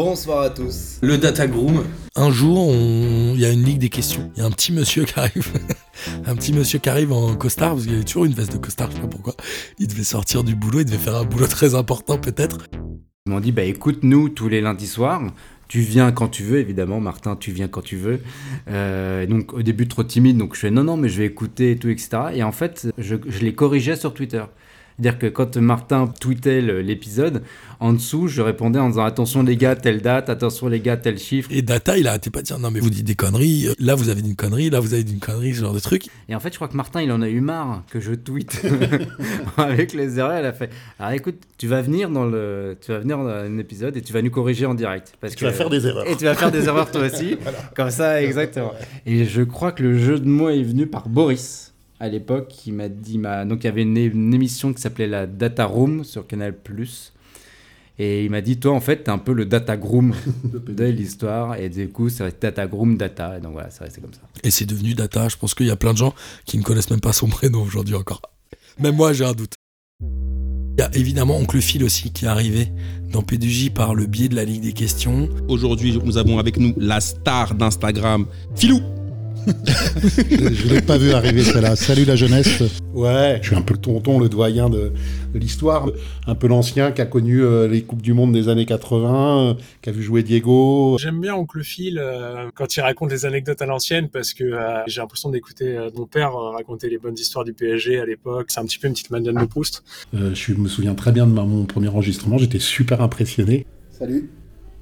Bonsoir 0.00 0.42
à 0.42 0.50
tous. 0.50 0.98
Le 1.02 1.18
Data 1.18 1.48
Groom. 1.48 1.82
Un 2.14 2.30
jour, 2.30 2.68
on- 2.68 3.32
il 3.34 3.40
y 3.40 3.44
a 3.44 3.50
une 3.50 3.64
ligue 3.64 3.78
des 3.80 3.88
questions. 3.88 4.30
Il 4.36 4.38
y 4.38 4.42
a 4.44 4.46
un 4.46 4.50
petit 4.52 4.70
monsieur 4.70 5.02
qui 5.02 5.18
arrive. 5.18 5.52
un 6.24 6.36
petit 6.36 6.52
monsieur 6.52 6.78
qui 6.78 6.88
arrive 6.88 7.10
en 7.10 7.34
costard, 7.34 7.72
parce 7.72 7.82
qu'il 7.84 7.96
avait 7.96 8.04
toujours 8.04 8.24
une 8.24 8.32
veste 8.32 8.52
de 8.52 8.58
costard, 8.58 8.90
je 8.92 8.94
sais 8.94 9.02
pas 9.02 9.08
pourquoi. 9.08 9.34
Il 9.80 9.88
devait 9.88 10.04
sortir 10.04 10.44
du 10.44 10.54
boulot, 10.54 10.82
il 10.82 10.84
devait 10.84 10.98
faire 10.98 11.16
un 11.16 11.24
boulot 11.24 11.46
très 11.48 11.74
important 11.74 12.16
peut-être. 12.16 12.58
Ils 13.26 13.32
m'ont 13.32 13.40
dit 13.40 13.50
bah 13.50 13.64
écoute 13.64 14.04
nous 14.04 14.28
tous 14.28 14.48
les 14.48 14.60
lundis 14.60 14.86
soirs. 14.86 15.20
Tu 15.66 15.80
viens 15.80 16.12
quand 16.12 16.28
tu 16.28 16.44
veux, 16.44 16.60
évidemment, 16.60 17.00
Martin, 17.00 17.34
tu 17.34 17.50
viens 17.50 17.66
quand 17.66 17.82
tu 17.82 17.96
veux. 17.96 18.20
Euh, 18.70 19.26
donc 19.26 19.52
au 19.52 19.62
début 19.62 19.88
trop 19.88 20.04
timide, 20.04 20.36
donc 20.38 20.54
je 20.54 20.60
fais 20.60 20.70
non, 20.70 20.84
non, 20.84 20.96
mais 20.96 21.08
je 21.08 21.18
vais 21.18 21.26
écouter 21.26 21.72
et 21.72 21.76
tout, 21.76 21.88
etc. 21.88 22.10
Et 22.34 22.44
en 22.44 22.52
fait, 22.52 22.86
je, 22.98 23.16
je 23.26 23.40
les 23.40 23.52
corrigeais 23.52 23.96
sur 23.96 24.14
Twitter. 24.14 24.44
C'est-à-dire 25.00 25.18
que 25.20 25.26
quand 25.26 25.56
Martin 25.58 26.08
tweetait 26.20 26.60
l'épisode, 26.60 27.42
en 27.78 27.92
dessous, 27.92 28.26
je 28.26 28.42
répondais 28.42 28.80
en 28.80 28.88
disant 28.88 29.04
attention 29.04 29.44
les 29.44 29.56
gars, 29.56 29.76
telle 29.76 30.02
date, 30.02 30.28
attention 30.28 30.66
les 30.66 30.80
gars, 30.80 30.96
tel 30.96 31.18
chiffre. 31.18 31.48
Et 31.52 31.62
Data, 31.62 31.96
il 31.96 32.08
arrêtait 32.08 32.30
pas 32.30 32.40
de 32.40 32.46
dire 32.46 32.58
non 32.58 32.72
mais 32.72 32.80
vous 32.80 32.90
dites 32.90 33.06
des 33.06 33.14
conneries, 33.14 33.68
là 33.78 33.94
vous 33.94 34.08
avez 34.08 34.22
dit 34.22 34.30
une 34.30 34.36
connerie, 34.36 34.70
là 34.70 34.80
vous 34.80 34.94
avez 34.94 35.04
dit 35.04 35.12
une 35.12 35.20
connerie, 35.20 35.54
ce 35.54 35.60
genre 35.60 35.72
de 35.72 35.78
truc. 35.78 36.06
Et 36.28 36.34
en 36.34 36.40
fait, 36.40 36.50
je 36.50 36.56
crois 36.56 36.66
que 36.66 36.76
Martin, 36.76 37.00
il 37.00 37.12
en 37.12 37.22
a 37.22 37.28
eu 37.28 37.40
marre 37.40 37.84
que 37.90 38.00
je 38.00 38.12
tweete 38.12 38.60
avec 39.56 39.92
les 39.92 40.18
erreurs. 40.18 40.32
Elle 40.32 40.46
a 40.46 40.52
fait 40.52 40.70
Alors 40.98 41.12
écoute, 41.12 41.36
tu 41.58 41.68
vas 41.68 41.80
venir 41.80 42.10
dans 42.10 42.24
le, 42.26 42.76
tu 42.80 42.90
vas 42.90 42.98
venir 42.98 43.18
dans 43.18 43.28
un 43.28 43.58
épisode 43.58 43.96
et 43.96 44.02
tu 44.02 44.12
vas 44.12 44.22
nous 44.22 44.30
corriger 44.30 44.66
en 44.66 44.74
direct. 44.74 45.12
Parce 45.20 45.36
Tu 45.36 45.44
vas 45.44 45.52
faire 45.52 45.70
des 45.70 45.86
erreurs. 45.86 46.08
Et 46.08 46.16
tu 46.16 46.24
vas 46.24 46.34
faire 46.34 46.50
des 46.50 46.66
erreurs 46.66 46.90
toi 46.90 47.02
aussi. 47.06 47.36
Voilà. 47.40 47.58
Comme 47.76 47.90
ça, 47.90 48.20
exactement. 48.20 48.72
Et 49.06 49.26
je 49.26 49.42
crois 49.42 49.70
que 49.70 49.84
le 49.84 49.96
jeu 49.96 50.18
de 50.18 50.26
mots 50.26 50.48
est 50.50 50.64
venu 50.64 50.88
par 50.88 51.08
Boris 51.08 51.67
à 52.00 52.08
l'époque 52.08 52.48
qui 52.48 52.72
m'a 52.72 52.88
dit, 52.88 53.18
m'a- 53.18 53.44
donc 53.44 53.60
il 53.62 53.66
y 53.66 53.68
avait 53.68 53.82
une, 53.82 53.96
une 53.96 54.34
émission 54.34 54.72
qui 54.72 54.80
s'appelait 54.80 55.06
la 55.08 55.26
Data 55.26 55.64
Room 55.66 56.04
sur 56.04 56.26
Canal+. 56.26 56.54
Et 58.00 58.24
il 58.24 58.30
m'a 58.30 58.40
dit, 58.40 58.58
toi, 58.60 58.72
en 58.74 58.80
fait, 58.80 59.02
t'es 59.04 59.10
un 59.10 59.18
peu 59.18 59.32
le 59.32 59.44
data 59.44 59.76
groom 59.76 60.14
de 60.68 60.84
l'histoire. 60.84 61.56
Et 61.56 61.68
du 61.68 61.88
coup, 61.88 62.08
ça 62.08 62.22
va 62.24 62.28
être 62.30 62.40
data 62.40 62.66
groom 62.68 62.96
data. 62.96 63.36
Et 63.36 63.40
donc 63.40 63.52
voilà, 63.54 63.70
c'est 63.70 63.82
resté 63.82 64.00
comme 64.00 64.12
ça. 64.14 64.20
Et 64.44 64.50
c'est 64.52 64.66
devenu 64.66 64.94
Data. 64.94 65.28
Je 65.28 65.36
pense 65.36 65.52
qu'il 65.54 65.66
y 65.66 65.70
a 65.70 65.76
plein 65.76 65.92
de 65.94 65.98
gens 65.98 66.14
qui 66.44 66.58
ne 66.58 66.62
connaissent 66.62 66.90
même 66.90 67.00
pas 67.00 67.12
son 67.12 67.26
prénom 67.28 67.60
aujourd'hui 67.62 67.96
encore. 67.96 68.22
Même 68.78 68.94
moi, 68.94 69.12
j'ai 69.12 69.24
un 69.24 69.32
doute. 69.32 69.54
Il 70.00 70.80
y 70.80 70.82
a 70.82 70.94
évidemment 70.94 71.38
Oncle 71.38 71.60
Phil 71.60 71.82
aussi 71.82 72.12
qui 72.12 72.24
est 72.26 72.28
arrivé 72.28 72.68
dans 73.10 73.22
P2J 73.22 73.72
par 73.72 73.96
le 73.96 74.06
biais 74.06 74.28
de 74.28 74.36
la 74.36 74.44
Ligue 74.44 74.62
des 74.62 74.72
questions. 74.74 75.28
Aujourd'hui, 75.48 75.98
nous 76.04 76.18
avons 76.18 76.38
avec 76.38 76.56
nous 76.56 76.74
la 76.76 77.00
star 77.00 77.56
d'Instagram, 77.56 78.26
Philou. 78.54 78.80
Je 79.46 80.68
ne 80.68 80.74
l'ai 80.74 80.80
pas 80.82 80.98
vu 80.98 81.12
arriver 81.12 81.42
celle-là. 81.42 81.76
Salut 81.76 82.04
la 82.04 82.16
jeunesse. 82.16 82.62
Ouais, 82.94 83.38
je 83.42 83.48
suis 83.48 83.56
un 83.56 83.62
peu 83.62 83.74
le 83.74 83.80
tonton, 83.80 84.18
le 84.18 84.28
doyen 84.28 84.68
de, 84.68 84.92
de 85.32 85.38
l'histoire. 85.38 85.88
Un 86.26 86.34
peu 86.34 86.46
l'ancien 86.48 86.92
qui 86.92 87.00
a 87.00 87.06
connu 87.06 87.42
euh, 87.42 87.68
les 87.68 87.82
Coupes 87.82 88.02
du 88.02 88.12
Monde 88.12 88.32
des 88.32 88.48
années 88.48 88.66
80, 88.66 89.38
euh, 89.50 89.54
qui 89.82 89.88
a 89.88 89.92
vu 89.92 90.02
jouer 90.02 90.22
Diego. 90.22 90.96
J'aime 91.00 91.20
bien 91.20 91.34
Oncle 91.34 91.62
Phil 91.62 91.98
euh, 91.98 92.46
quand 92.54 92.76
il 92.76 92.80
raconte 92.80 93.10
des 93.10 93.24
anecdotes 93.26 93.62
à 93.62 93.66
l'ancienne 93.66 94.08
parce 94.08 94.34
que 94.34 94.44
euh, 94.44 94.82
j'ai 94.86 95.00
l'impression 95.00 95.30
d'écouter 95.30 95.76
euh, 95.76 95.90
mon 95.96 96.06
père 96.06 96.34
euh, 96.36 96.50
raconter 96.50 96.88
les 96.90 96.98
bonnes 96.98 97.16
histoires 97.18 97.44
du 97.44 97.52
PSG 97.52 97.98
à 98.00 98.06
l'époque. 98.06 98.46
C'est 98.48 98.60
un 98.60 98.64
petit 98.64 98.78
peu 98.78 98.88
une 98.88 98.94
petite 98.94 99.10
Madeleine 99.10 99.36
de 99.40 99.44
Proust. 99.46 99.82
Euh, 100.14 100.34
je 100.34 100.52
me 100.54 100.68
souviens 100.68 100.94
très 100.94 101.12
bien 101.12 101.26
de 101.26 101.32
ma- 101.32 101.44
mon 101.44 101.64
premier 101.64 101.88
enregistrement. 101.88 102.38
J'étais 102.38 102.58
super 102.58 103.00
impressionné. 103.00 103.66
Salut. 103.90 104.30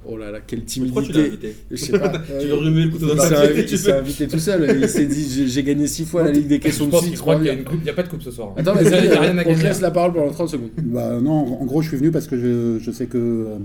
Oh 0.08 0.16
là 0.16 0.30
là, 0.30 0.40
quelle 0.46 0.64
timidité. 0.64 0.94
Pourquoi 1.00 1.12
tu 1.12 1.18
l'as 1.18 1.26
invité 1.26 1.54
Je 1.70 1.76
sais 1.76 1.98
pas. 1.98 2.12
Tu 2.40 2.46
veux 2.46 2.54
remuer 2.54 2.84
le 2.84 2.90
couteau 2.90 3.06
dans 3.06 3.14
tu 3.14 3.18
Il 3.18 3.78
s'est 3.78 3.92
invité 3.92 4.28
tout 4.28 4.38
seul. 4.38 4.78
Il 4.80 4.88
s'est 4.88 5.06
dit 5.06 5.48
j'ai- 5.48 5.62
gagné 5.62 5.86
six 5.86 6.04
fois 6.04 6.22
la 6.22 6.30
Ligue 6.30 6.46
des 6.46 6.58
questions 6.60 6.86
Je 6.86 6.96
de 6.96 7.00
qu'il 7.10 7.18
croit 7.18 7.34
crois 7.34 7.36
qu'il 7.36 7.46
y 7.46 7.50
a 7.50 7.52
bien. 7.54 7.62
une 7.62 7.68
coupe, 7.68 7.78
il 7.80 7.84
n'y 7.84 7.90
a 7.90 7.94
pas 7.94 8.02
de 8.04 8.08
coupe 8.08 8.22
ce 8.22 8.30
soir. 8.30 8.52
Attends, 8.56 8.74
mais 8.74 8.82
il 8.84 8.88
n'y 8.88 9.08
a 9.14 9.20
rien 9.20 9.36
à 9.38 9.42
on 9.46 9.54
te 9.54 9.62
laisse 9.62 9.80
la 9.80 9.90
parole 9.90 10.12
pendant 10.12 10.30
30 10.30 10.48
secondes. 10.48 10.70
Bah 10.84 11.18
non, 11.20 11.60
en 11.60 11.64
gros, 11.64 11.82
je 11.82 11.88
suis 11.88 11.96
venu 11.96 12.10
parce 12.10 12.26
que 12.26 12.36
je, 12.38 12.78
je 12.84 12.90
sais 12.90 13.06
que 13.06 13.18
euh, 13.18 13.56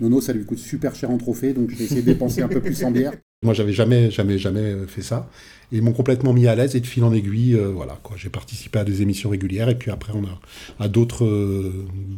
Nono, 0.00 0.20
ça 0.20 0.32
lui 0.32 0.44
coûte 0.44 0.58
super 0.58 0.94
cher 0.94 1.10
en 1.10 1.18
trophée, 1.18 1.52
donc 1.52 1.70
je 1.70 1.76
vais 1.76 1.84
essayer 1.84 2.02
de 2.02 2.06
dépenser 2.06 2.42
un 2.42 2.48
peu 2.48 2.60
plus 2.60 2.82
en 2.84 2.90
bière. 2.90 3.12
Moi, 3.44 3.54
j'avais 3.54 3.72
jamais, 3.72 4.10
jamais, 4.10 4.38
jamais 4.38 4.60
euh, 4.60 4.86
fait 4.86 5.02
ça. 5.02 5.28
Et 5.70 5.76
ils 5.76 5.82
m'ont 5.82 5.92
complètement 5.92 6.32
mis 6.32 6.46
à 6.46 6.54
l'aise 6.54 6.74
et 6.74 6.80
de 6.80 6.86
fil 6.86 7.04
en 7.04 7.12
aiguille, 7.12 7.54
euh, 7.54 7.68
voilà, 7.68 7.98
quoi. 8.02 8.16
J'ai 8.18 8.28
participé 8.30 8.78
à 8.78 8.84
des 8.84 9.02
émissions 9.02 9.30
régulières 9.30 9.68
et 9.68 9.74
puis 9.74 9.90
après, 9.90 10.12
on 10.14 10.24
a 10.24 10.40
à 10.84 10.88
d'autres, 10.88 11.24
euh, 11.24 11.72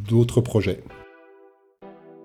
d'autres 0.08 0.40
projets. 0.40 0.80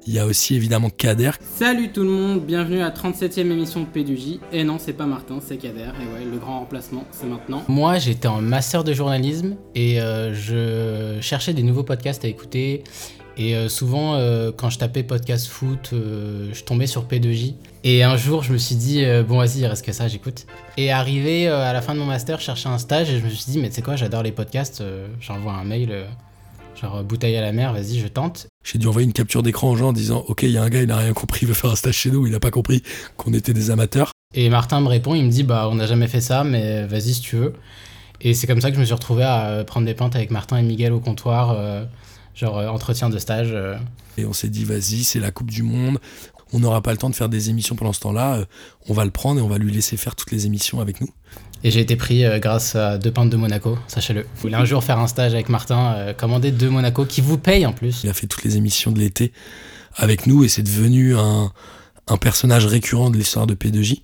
Il 0.05 0.13
y 0.13 0.19
a 0.19 0.25
aussi 0.25 0.55
évidemment 0.55 0.89
Kader. 0.89 1.31
Salut 1.41 1.89
tout 1.91 2.03
le 2.03 2.09
monde, 2.09 2.41
bienvenue 2.45 2.81
à 2.81 2.85
la 2.85 2.91
37e 2.91 3.39
émission 3.39 3.81
de 3.81 3.85
P2J. 3.87 4.39
Et 4.51 4.63
non, 4.65 4.77
c'est 4.77 4.91
pas 4.93 5.05
Martin, 5.05 5.39
c'est 5.41 5.55
Kader. 5.57 5.79
Et 6.01 6.13
ouais, 6.13 6.25
le 6.29 6.37
grand 6.37 6.59
remplacement, 6.59 7.05
c'est 7.11 7.25
maintenant. 7.25 7.63
Moi, 7.69 7.99
j'étais 7.99 8.27
en 8.27 8.41
master 8.41 8.83
de 8.83 8.91
journalisme 8.91 9.55
et 9.75 10.01
euh, 10.01 10.33
je 10.33 11.21
cherchais 11.21 11.53
des 11.53 11.63
nouveaux 11.63 11.83
podcasts 11.83 12.25
à 12.25 12.27
écouter. 12.27 12.83
Et 13.37 13.55
euh, 13.55 13.69
souvent, 13.69 14.15
euh, 14.15 14.51
quand 14.55 14.69
je 14.69 14.77
tapais 14.77 15.03
podcast 15.03 15.47
foot, 15.47 15.91
euh, 15.93 16.49
je 16.53 16.63
tombais 16.65 16.85
sur 16.85 17.05
P2J. 17.07 17.55
Et 17.85 18.03
un 18.03 18.17
jour, 18.17 18.43
je 18.43 18.51
me 18.51 18.57
suis 18.57 18.75
dit, 18.75 19.05
euh, 19.05 19.23
bon, 19.23 19.37
vas-y, 19.37 19.59
il 19.59 19.65
reste 19.65 19.85
que 19.85 19.93
ça, 19.93 20.09
j'écoute. 20.09 20.45
Et 20.75 20.91
arrivé 20.91 21.47
euh, 21.47 21.63
à 21.63 21.71
la 21.71 21.81
fin 21.81 21.93
de 21.95 21.99
mon 21.99 22.05
master, 22.05 22.39
je 22.39 22.43
cherchais 22.45 22.69
un 22.69 22.77
stage 22.77 23.09
et 23.09 23.19
je 23.19 23.23
me 23.23 23.29
suis 23.29 23.51
dit, 23.53 23.57
mais 23.59 23.69
tu 23.69 23.75
sais 23.75 23.81
quoi, 23.81 23.95
j'adore 23.95 24.21
les 24.21 24.33
podcasts. 24.33 24.81
euh, 24.81 25.07
J'envoie 25.21 25.53
un 25.53 25.63
mail, 25.63 25.89
euh, 25.91 26.05
genre 26.79 27.03
bouteille 27.03 27.37
à 27.37 27.41
la 27.41 27.53
mer, 27.53 27.71
vas-y, 27.73 27.99
je 27.99 28.07
tente. 28.07 28.47
J'ai 28.63 28.79
dû 28.79 28.87
envoyer 28.87 29.05
une 29.05 29.13
capture 29.13 29.43
d'écran 29.43 29.69
aux 29.69 29.75
gens 29.75 29.89
en 29.89 29.93
disant 29.93 30.23
Ok, 30.27 30.43
il 30.43 30.51
y 30.51 30.57
a 30.57 30.63
un 30.63 30.69
gars, 30.69 30.81
il 30.81 30.87
n'a 30.87 30.97
rien 30.97 31.13
compris, 31.13 31.39
il 31.43 31.47
veut 31.47 31.53
faire 31.53 31.71
un 31.71 31.75
stage 31.75 31.95
chez 31.95 32.11
nous, 32.11 32.25
il 32.25 32.31
n'a 32.31 32.39
pas 32.39 32.51
compris 32.51 32.81
qu'on 33.17 33.33
était 33.33 33.53
des 33.53 33.71
amateurs. 33.71 34.11
Et 34.33 34.49
Martin 34.49 34.79
me 34.81 34.87
répond, 34.87 35.13
il 35.15 35.25
me 35.25 35.29
dit 35.29 35.43
bah 35.43 35.67
on 35.69 35.75
n'a 35.75 35.85
jamais 35.85 36.07
fait 36.07 36.21
ça, 36.21 36.43
mais 36.43 36.85
vas-y 36.87 37.13
si 37.13 37.21
tu 37.21 37.35
veux. 37.35 37.53
Et 38.21 38.33
c'est 38.33 38.47
comme 38.47 38.61
ça 38.61 38.69
que 38.69 38.75
je 38.75 38.79
me 38.79 38.85
suis 38.85 38.93
retrouvé 38.93 39.23
à 39.23 39.47
euh, 39.49 39.63
prendre 39.63 39.85
des 39.85 39.93
pintes 39.93 40.15
avec 40.15 40.31
Martin 40.31 40.57
et 40.57 40.63
Miguel 40.63 40.93
au 40.93 40.99
comptoir, 41.01 41.51
euh, 41.51 41.83
genre 42.35 42.57
euh, 42.57 42.67
entretien 42.69 43.09
de 43.09 43.17
stage. 43.19 43.49
euh. 43.51 43.75
Et 44.17 44.25
on 44.25 44.33
s'est 44.33 44.47
dit 44.49 44.63
Vas-y, 44.63 45.03
c'est 45.03 45.19
la 45.19 45.31
Coupe 45.31 45.51
du 45.51 45.61
Monde, 45.61 45.99
on 46.53 46.59
n'aura 46.59 46.81
pas 46.81 46.91
le 46.91 46.97
temps 46.97 47.09
de 47.09 47.15
faire 47.15 47.29
des 47.29 47.49
émissions 47.49 47.75
pendant 47.75 47.93
ce 47.93 47.99
temps-là, 47.99 48.45
on 48.87 48.93
va 48.93 49.03
le 49.05 49.11
prendre 49.11 49.39
et 49.39 49.43
on 49.43 49.47
va 49.49 49.57
lui 49.57 49.71
laisser 49.71 49.97
faire 49.97 50.15
toutes 50.15 50.31
les 50.31 50.45
émissions 50.45 50.79
avec 50.79 51.01
nous. 51.01 51.09
Et 51.63 51.71
j'ai 51.71 51.79
été 51.79 51.95
pris 51.95 52.25
euh, 52.25 52.39
grâce 52.39 52.75
à 52.75 52.97
deux 52.97 53.11
pintes 53.11 53.29
de 53.29 53.37
Monaco, 53.37 53.77
sachez-le. 53.87 54.21
Vous 54.21 54.41
voulez 54.41 54.55
un 54.55 54.65
jour 54.65 54.83
faire 54.83 54.99
un 54.99 55.07
stage 55.07 55.33
avec 55.33 55.49
Martin, 55.49 55.93
euh, 55.95 56.13
commander 56.13 56.51
deux 56.51 56.69
Monaco 56.69 57.05
qui 57.05 57.21
vous 57.21 57.37
payent 57.37 57.65
en 57.65 57.73
plus. 57.73 58.03
Il 58.03 58.09
a 58.09 58.13
fait 58.13 58.27
toutes 58.27 58.43
les 58.43 58.57
émissions 58.57 58.91
de 58.91 58.99
l'été 58.99 59.31
avec 59.95 60.27
nous 60.27 60.43
et 60.43 60.49
c'est 60.49 60.63
devenu 60.63 61.15
un, 61.15 61.51
un 62.07 62.17
personnage 62.17 62.65
récurrent 62.65 63.09
de 63.09 63.17
l'histoire 63.17 63.47
de 63.47 63.53
P2J. 63.53 64.01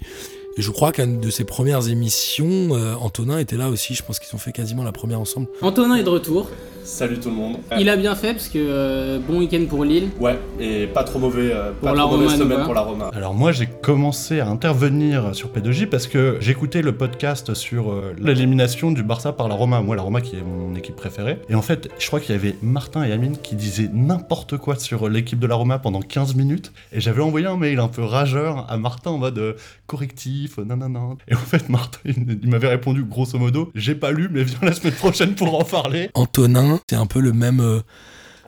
Et 0.59 0.61
je 0.61 0.71
crois 0.71 0.91
qu'une 0.91 1.21
de 1.21 1.29
ses 1.29 1.45
premières 1.45 1.87
émissions, 1.87 2.75
euh, 2.75 2.93
Antonin 2.95 3.39
était 3.39 3.55
là 3.55 3.69
aussi. 3.69 3.95
Je 3.95 4.03
pense 4.03 4.19
qu'ils 4.19 4.35
ont 4.35 4.39
fait 4.39 4.51
quasiment 4.51 4.83
la 4.83 4.91
première 4.91 5.21
ensemble. 5.21 5.47
Antonin 5.61 5.95
est 5.95 6.03
de 6.03 6.09
retour. 6.09 6.49
Salut 6.89 7.19
tout 7.19 7.29
le 7.29 7.35
monde. 7.35 7.57
Il 7.77 7.87
a 7.87 7.95
bien 7.95 8.15
fait 8.15 8.33
parce 8.33 8.47
que 8.47 8.57
euh, 8.57 9.19
bon 9.19 9.39
week-end 9.39 9.63
pour 9.69 9.83
Lille. 9.83 10.09
Ouais, 10.19 10.39
et 10.59 10.87
pas 10.87 11.03
trop 11.03 11.19
mauvais, 11.19 11.51
euh, 11.53 11.71
Pour 11.71 11.89
pas 11.89 11.95
la 11.95 12.01
trop 12.01 12.17
mauvaise 12.17 12.31
Roma, 12.31 12.43
semaine 12.43 12.65
pour 12.65 12.73
la 12.73 12.81
Roma. 12.81 13.11
Alors 13.13 13.35
moi 13.35 13.51
j'ai 13.51 13.67
commencé 13.67 14.39
à 14.39 14.47
intervenir 14.47 15.35
sur 15.35 15.49
P2J 15.49 15.85
parce 15.85 16.07
que 16.07 16.37
j'écoutais 16.39 16.81
le 16.81 16.95
podcast 16.95 17.53
sur 17.53 17.91
euh, 17.91 18.15
l'élimination 18.17 18.91
du 18.91 19.03
Barça 19.03 19.33
par 19.33 19.47
la 19.47 19.55
Roma, 19.55 19.81
moi 19.81 19.95
la 19.95 20.01
Roma 20.01 20.19
qui 20.21 20.37
est 20.37 20.41
mon 20.41 20.73
équipe 20.75 20.95
préférée. 20.95 21.37
Et 21.47 21.55
en 21.55 21.61
fait 21.61 21.89
je 21.99 22.07
crois 22.07 22.19
qu'il 22.19 22.33
y 22.33 22.37
avait 22.37 22.55
Martin 22.63 23.03
et 23.03 23.11
Amine 23.11 23.37
qui 23.37 23.55
disaient 23.55 23.89
n'importe 23.93 24.57
quoi 24.57 24.75
sur 24.75 25.09
l'équipe 25.09 25.39
de 25.39 25.47
la 25.47 25.55
Roma 25.55 25.77
pendant 25.77 26.01
15 26.01 26.35
minutes 26.35 26.71
et 26.91 26.99
j'avais 26.99 27.21
envoyé 27.21 27.45
un 27.45 27.57
mail 27.57 27.79
un 27.79 27.87
peu 27.87 28.03
rageur 28.03 28.65
à 28.67 28.77
Martin 28.77 29.11
en 29.11 29.17
mode 29.19 29.37
euh, 29.37 29.53
correctif, 29.85 30.48
euh, 30.57 30.65
nanana. 30.65 31.01
Et 31.27 31.35
en 31.35 31.38
fait 31.38 31.69
Martin 31.69 31.99
il, 32.05 32.39
il 32.41 32.49
m'avait 32.49 32.69
répondu 32.69 33.03
grosso 33.03 33.38
modo 33.38 33.71
j'ai 33.75 33.95
pas 33.95 34.12
lu 34.12 34.29
mais 34.31 34.43
viens 34.43 34.59
la 34.62 34.73
semaine 34.73 34.93
prochaine 34.93 35.35
pour 35.35 35.59
en 35.59 35.63
parler. 35.63 36.09
Antonin, 36.13 36.79
c'est 36.89 36.95
un 36.95 37.05
peu 37.05 37.19
le 37.19 37.33
même, 37.33 37.59
euh, 37.59 37.81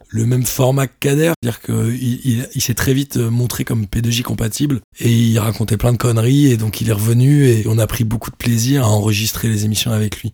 le 0.09 0.25
même 0.25 0.43
format 0.43 0.87
que 0.87 0.93
Kader. 0.99 1.31
C'est-à-dire 1.41 1.61
qu'il 1.61 2.03
il, 2.25 2.47
il 2.53 2.61
s'est 2.61 2.73
très 2.73 2.93
vite 2.93 3.17
euh, 3.17 3.29
montré 3.29 3.63
comme 3.63 3.85
P2J 3.85 4.23
compatible 4.23 4.81
et 4.99 5.11
il 5.11 5.39
racontait 5.39 5.77
plein 5.77 5.93
de 5.93 5.97
conneries 5.97 6.47
et 6.47 6.57
donc 6.57 6.81
il 6.81 6.89
est 6.89 6.93
revenu 6.93 7.45
et 7.47 7.63
on 7.67 7.77
a 7.77 7.87
pris 7.87 8.03
beaucoup 8.03 8.31
de 8.31 8.35
plaisir 8.35 8.83
à 8.83 8.89
enregistrer 8.89 9.47
les 9.47 9.65
émissions 9.65 9.91
avec 9.91 10.21
lui. 10.21 10.33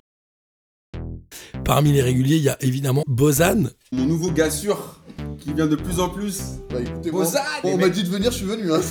Parmi 1.65 1.91
les 1.91 2.01
réguliers, 2.01 2.37
il 2.37 2.43
y 2.43 2.49
a 2.49 2.57
évidemment 2.61 3.03
Bozan. 3.07 3.69
Mon 3.91 4.05
nouveau 4.05 4.31
gars 4.31 4.49
sûr 4.49 5.01
qui 5.39 5.53
vient 5.53 5.67
de 5.67 5.75
plus 5.75 5.99
en 5.99 6.09
plus. 6.09 6.39
Bah 6.69 6.77
écoutez, 6.81 7.11
bon, 7.11 7.21
les 7.21 7.71
on 7.71 7.77
m'a 7.77 7.89
dit 7.89 8.03
de 8.03 8.09
venir, 8.09 8.31
je 8.31 8.37
suis 8.37 8.45
venu. 8.45 8.71
Hein. 8.71 8.81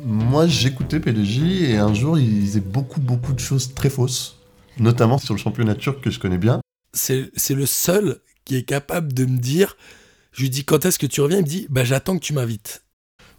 Moi, 0.04 0.46
j'écoutais 0.46 0.98
P2J 0.98 1.70
et 1.70 1.76
un 1.76 1.94
jour, 1.94 2.18
ils 2.18 2.40
disaient 2.40 2.60
beaucoup, 2.60 3.00
beaucoup 3.00 3.32
de 3.32 3.40
choses 3.40 3.74
très 3.74 3.90
fausses, 3.90 4.38
notamment 4.78 5.18
sur 5.18 5.34
le 5.34 5.38
championnat 5.38 5.74
turc 5.74 6.00
que 6.00 6.10
je 6.10 6.18
connais 6.18 6.38
bien. 6.38 6.60
C'est 6.92 7.30
c'est 7.36 7.54
le 7.54 7.66
seul 7.66 8.20
qui 8.44 8.56
est 8.56 8.62
capable 8.62 9.12
de 9.12 9.24
me 9.24 9.38
dire, 9.38 9.76
je 10.32 10.42
lui 10.42 10.50
dis 10.50 10.64
quand 10.64 10.84
est-ce 10.84 10.98
que 10.98 11.06
tu 11.06 11.20
reviens, 11.20 11.38
il 11.38 11.44
me 11.44 11.48
dit 11.48 11.66
bah 11.70 11.84
j'attends 11.84 12.16
que 12.16 12.24
tu 12.24 12.32
m'invites. 12.32 12.84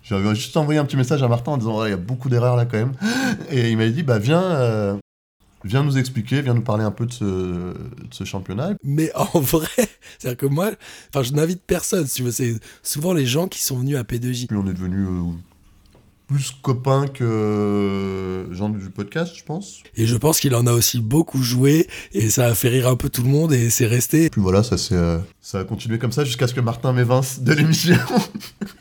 J'avais 0.03 0.35
juste 0.35 0.55
envoyé 0.55 0.79
un 0.79 0.85
petit 0.85 0.97
message 0.97 1.23
à 1.23 1.27
Martin 1.27 1.53
en 1.53 1.57
disant 1.57 1.79
Ouais, 1.79 1.87
il 1.87 1.91
y 1.91 1.93
a 1.93 1.97
beaucoup 1.97 2.29
d'erreurs 2.29 2.55
là 2.55 2.65
quand 2.65 2.77
même. 2.77 2.93
Et 3.49 3.71
il 3.71 3.77
m'a 3.77 3.87
dit 3.87 4.03
bah 4.03 4.19
viens, 4.19 4.43
euh, 4.43 4.97
viens 5.65 5.83
nous 5.83 5.97
expliquer, 5.97 6.41
viens 6.41 6.53
nous 6.53 6.61
parler 6.61 6.83
un 6.83 6.91
peu 6.91 7.05
de 7.05 7.11
ce, 7.11 7.23
de 7.23 7.73
ce 8.11 8.23
championnat. 8.23 8.73
Mais 8.83 9.11
en 9.15 9.39
vrai, 9.39 9.67
c'est-à-dire 10.17 10.37
que 10.37 10.45
moi, 10.45 10.71
enfin 11.09 11.23
je 11.23 11.33
n'invite 11.33 11.61
personne, 11.65 12.05
si 12.07 12.15
tu 12.15 12.23
veux, 12.23 12.31
c'est 12.31 12.55
souvent 12.83 13.13
les 13.13 13.25
gens 13.25 13.47
qui 13.47 13.61
sont 13.63 13.77
venus 13.77 13.97
à 13.97 14.03
P2J. 14.03 14.47
Puis 14.47 14.57
on 14.57 14.67
est 14.67 14.73
devenus 14.73 15.07
euh, 15.07 15.31
plus 16.27 16.51
copains 16.61 17.07
que 17.07 17.23
euh, 17.23 18.53
gens 18.53 18.69
du 18.69 18.89
podcast, 18.89 19.33
je 19.35 19.43
pense. 19.43 19.81
Et 19.95 20.05
je 20.05 20.15
pense 20.15 20.39
qu'il 20.39 20.55
en 20.55 20.65
a 20.67 20.71
aussi 20.71 21.01
beaucoup 21.01 21.41
joué 21.41 21.87
et 22.13 22.29
ça 22.29 22.47
a 22.47 22.55
fait 22.55 22.69
rire 22.69 22.87
un 22.87 22.95
peu 22.95 23.09
tout 23.09 23.23
le 23.23 23.29
monde 23.29 23.53
et 23.53 23.69
c'est 23.69 23.85
resté. 23.85 24.29
Puis 24.29 24.41
voilà, 24.41 24.63
ça, 24.63 24.77
s'est, 24.77 24.95
euh, 24.95 25.19
ça 25.41 25.59
a 25.59 25.63
continué 25.63 25.99
comme 25.99 26.11
ça 26.11 26.23
jusqu'à 26.23 26.47
ce 26.47 26.53
que 26.53 26.61
Martin 26.61 26.93
m'évince 26.93 27.41
de 27.41 27.53
l'émission. 27.53 27.97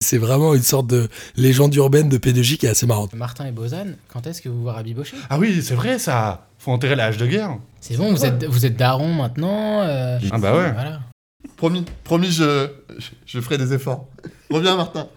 C'est 0.00 0.18
vraiment 0.18 0.54
une 0.54 0.62
sorte 0.62 0.86
de 0.86 1.08
légende 1.36 1.74
urbaine 1.74 2.08
de 2.08 2.18
P2J 2.18 2.56
qui 2.56 2.66
est 2.66 2.70
assez 2.70 2.86
marrante. 2.86 3.12
Martin 3.14 3.46
et 3.46 3.52
Bozan, 3.52 3.94
quand 4.08 4.26
est-ce 4.26 4.40
que 4.42 4.48
vous 4.48 4.62
vous 4.62 4.68
rabibochez 4.68 5.16
Ah 5.30 5.38
oui 5.38 5.62
c'est 5.62 5.74
vrai 5.74 5.98
ça, 5.98 6.46
faut 6.58 6.72
enterrer 6.72 6.96
la 6.96 7.06
hache 7.06 7.16
de 7.18 7.26
guerre. 7.26 7.56
C'est 7.80 7.96
bon, 7.96 8.12
vous 8.12 8.24
êtes, 8.24 8.44
vous 8.44 8.66
êtes 8.66 8.76
daron 8.76 9.12
maintenant 9.12 9.82
euh, 9.82 10.18
Ah 10.30 10.38
bah 10.38 10.56
ouais. 10.56 10.72
Voilà. 10.72 11.00
promis, 11.56 11.84
promis, 12.04 12.30
je, 12.30 12.68
je, 12.98 13.08
je 13.26 13.40
ferai 13.40 13.58
des 13.58 13.72
efforts. 13.72 14.06
Reviens 14.50 14.76
Martin. 14.76 15.08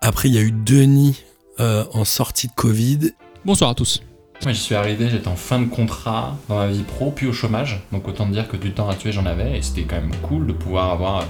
Après, 0.00 0.28
il 0.28 0.34
y 0.34 0.38
a 0.38 0.42
eu 0.42 0.52
Denis 0.52 1.22
euh, 1.60 1.84
en 1.92 2.04
sortie 2.04 2.48
de 2.48 2.52
Covid. 2.52 3.12
Bonsoir 3.44 3.70
à 3.70 3.74
tous. 3.74 4.02
Moi, 4.42 4.52
j'y 4.52 4.60
suis 4.60 4.74
arrivé, 4.74 5.08
j'étais 5.08 5.28
en 5.28 5.36
fin 5.36 5.60
de 5.60 5.66
contrat 5.66 6.36
dans 6.48 6.56
ma 6.56 6.66
vie 6.66 6.82
pro, 6.82 7.10
puis 7.10 7.26
au 7.26 7.32
chômage. 7.32 7.80
Donc 7.92 8.06
autant 8.08 8.26
dire 8.26 8.48
que 8.48 8.56
du 8.56 8.72
temps 8.72 8.88
à 8.88 8.94
tuer, 8.94 9.12
j'en 9.12 9.24
avais. 9.24 9.58
Et 9.58 9.62
c'était 9.62 9.84
quand 9.84 9.96
même 9.96 10.14
cool 10.22 10.46
de 10.46 10.52
pouvoir 10.52 10.90
avoir 10.90 11.24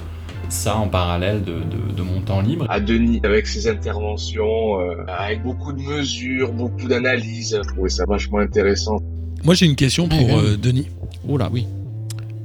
ça 0.48 0.76
en 0.76 0.88
parallèle 0.88 1.42
de, 1.44 1.52
de- 1.54 1.92
de 1.96 2.02
mon 2.02 2.20
temps 2.20 2.40
libre. 2.40 2.66
à 2.70 2.80
Denis 2.80 3.20
avec 3.24 3.46
ses 3.46 3.66
interventions, 3.68 4.80
euh, 4.80 5.04
avec 5.08 5.42
beaucoup 5.42 5.72
de 5.72 5.80
mesures, 5.80 6.52
beaucoup 6.52 6.86
d'analyses. 6.88 7.58
Je 7.62 7.68
trouvais 7.68 7.88
ça 7.90 8.04
vachement 8.06 8.38
intéressant. 8.38 8.98
Moi, 9.44 9.54
j'ai 9.54 9.66
une 9.66 9.76
question 9.76 10.08
pour 10.08 10.18
ouais. 10.18 10.34
euh, 10.34 10.56
Denis. 10.56 10.88
Oh 11.28 11.36
là, 11.36 11.48
oui. 11.52 11.66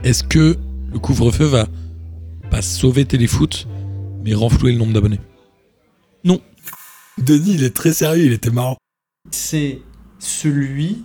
Est-ce 0.03 0.23
que 0.23 0.57
le 0.91 0.99
couvre-feu 0.99 1.45
va 1.45 1.67
pas 2.49 2.61
sauver 2.61 3.05
Téléfoot, 3.05 3.67
mais 4.23 4.33
renflouer 4.33 4.71
le 4.73 4.77
nombre 4.79 4.93
d'abonnés? 4.93 5.19
Non. 6.23 6.39
Denis, 7.17 7.53
il 7.55 7.63
est 7.63 7.75
très 7.75 7.93
sérieux, 7.93 8.25
il 8.25 8.33
était 8.33 8.49
marrant. 8.49 8.77
C'est 9.31 9.79
celui 10.19 11.03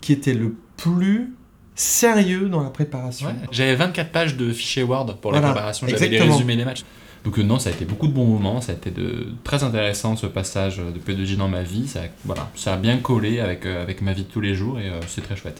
qui 0.00 0.12
était 0.12 0.34
le 0.34 0.54
plus 0.76 1.32
sérieux 1.74 2.48
dans 2.48 2.62
la 2.62 2.70
préparation. 2.70 3.26
Ouais. 3.28 3.34
J'avais 3.50 3.74
24 3.76 4.10
pages 4.10 4.36
de 4.36 4.52
fichiers 4.52 4.82
Word 4.82 5.16
pour 5.20 5.32
la 5.32 5.38
Voilà, 5.40 5.54
préparation, 5.54 5.86
j'avais 5.88 6.08
les 6.08 6.20
résumés 6.20 6.56
des 6.56 6.64
matchs. 6.64 6.84
Donc 7.24 7.38
euh, 7.38 7.42
non, 7.42 7.58
ça 7.58 7.70
a 7.70 7.72
été 7.72 7.84
beaucoup 7.86 8.06
de 8.06 8.12
bons 8.12 8.26
moments, 8.26 8.60
ça 8.60 8.72
a 8.72 8.74
été 8.74 8.90
de, 8.90 9.28
très 9.44 9.62
intéressant 9.64 10.14
ce 10.14 10.26
passage 10.26 10.76
de 10.78 10.98
P2J 10.98 11.36
dans 11.36 11.48
ma 11.48 11.62
vie, 11.62 11.88
ça, 11.88 12.00
voilà, 12.26 12.50
ça 12.54 12.74
a 12.74 12.76
bien 12.76 12.98
collé 12.98 13.40
avec, 13.40 13.64
euh, 13.64 13.82
avec 13.82 14.02
ma 14.02 14.12
vie 14.12 14.24
de 14.24 14.28
tous 14.30 14.42
les 14.42 14.54
jours 14.54 14.78
et 14.78 14.88
euh, 14.90 15.00
c'est 15.08 15.22
très 15.22 15.34
chouette. 15.34 15.56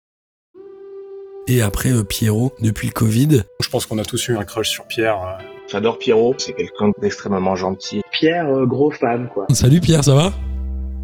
Et 1.47 1.61
après, 1.63 1.91
euh, 1.91 2.05
Pierrot, 2.05 2.53
depuis 2.61 2.89
le 2.89 2.93
Covid, 2.93 3.43
Je 3.61 3.69
pense 3.69 3.87
qu'on 3.87 3.99
a 3.99 4.05
tous 4.05 4.29
eu 4.29 4.37
un 4.37 4.45
crush 4.45 4.69
sur 4.71 4.87
Pierre. 4.87 5.17
euh. 5.21 5.43
J'adore 5.71 5.99
Pierrot, 5.99 6.35
c'est 6.39 6.53
quelqu'un 6.55 6.91
d'extrêmement 7.01 7.57
gentil. 7.57 8.03
Pierre, 8.13 8.47
euh, 8.49 8.67
gros 8.67 8.91
fan, 8.91 9.29
quoi. 9.33 9.47
Salut 9.51 9.81
Pierre, 9.81 10.05
ça 10.05 10.15
va? 10.15 10.33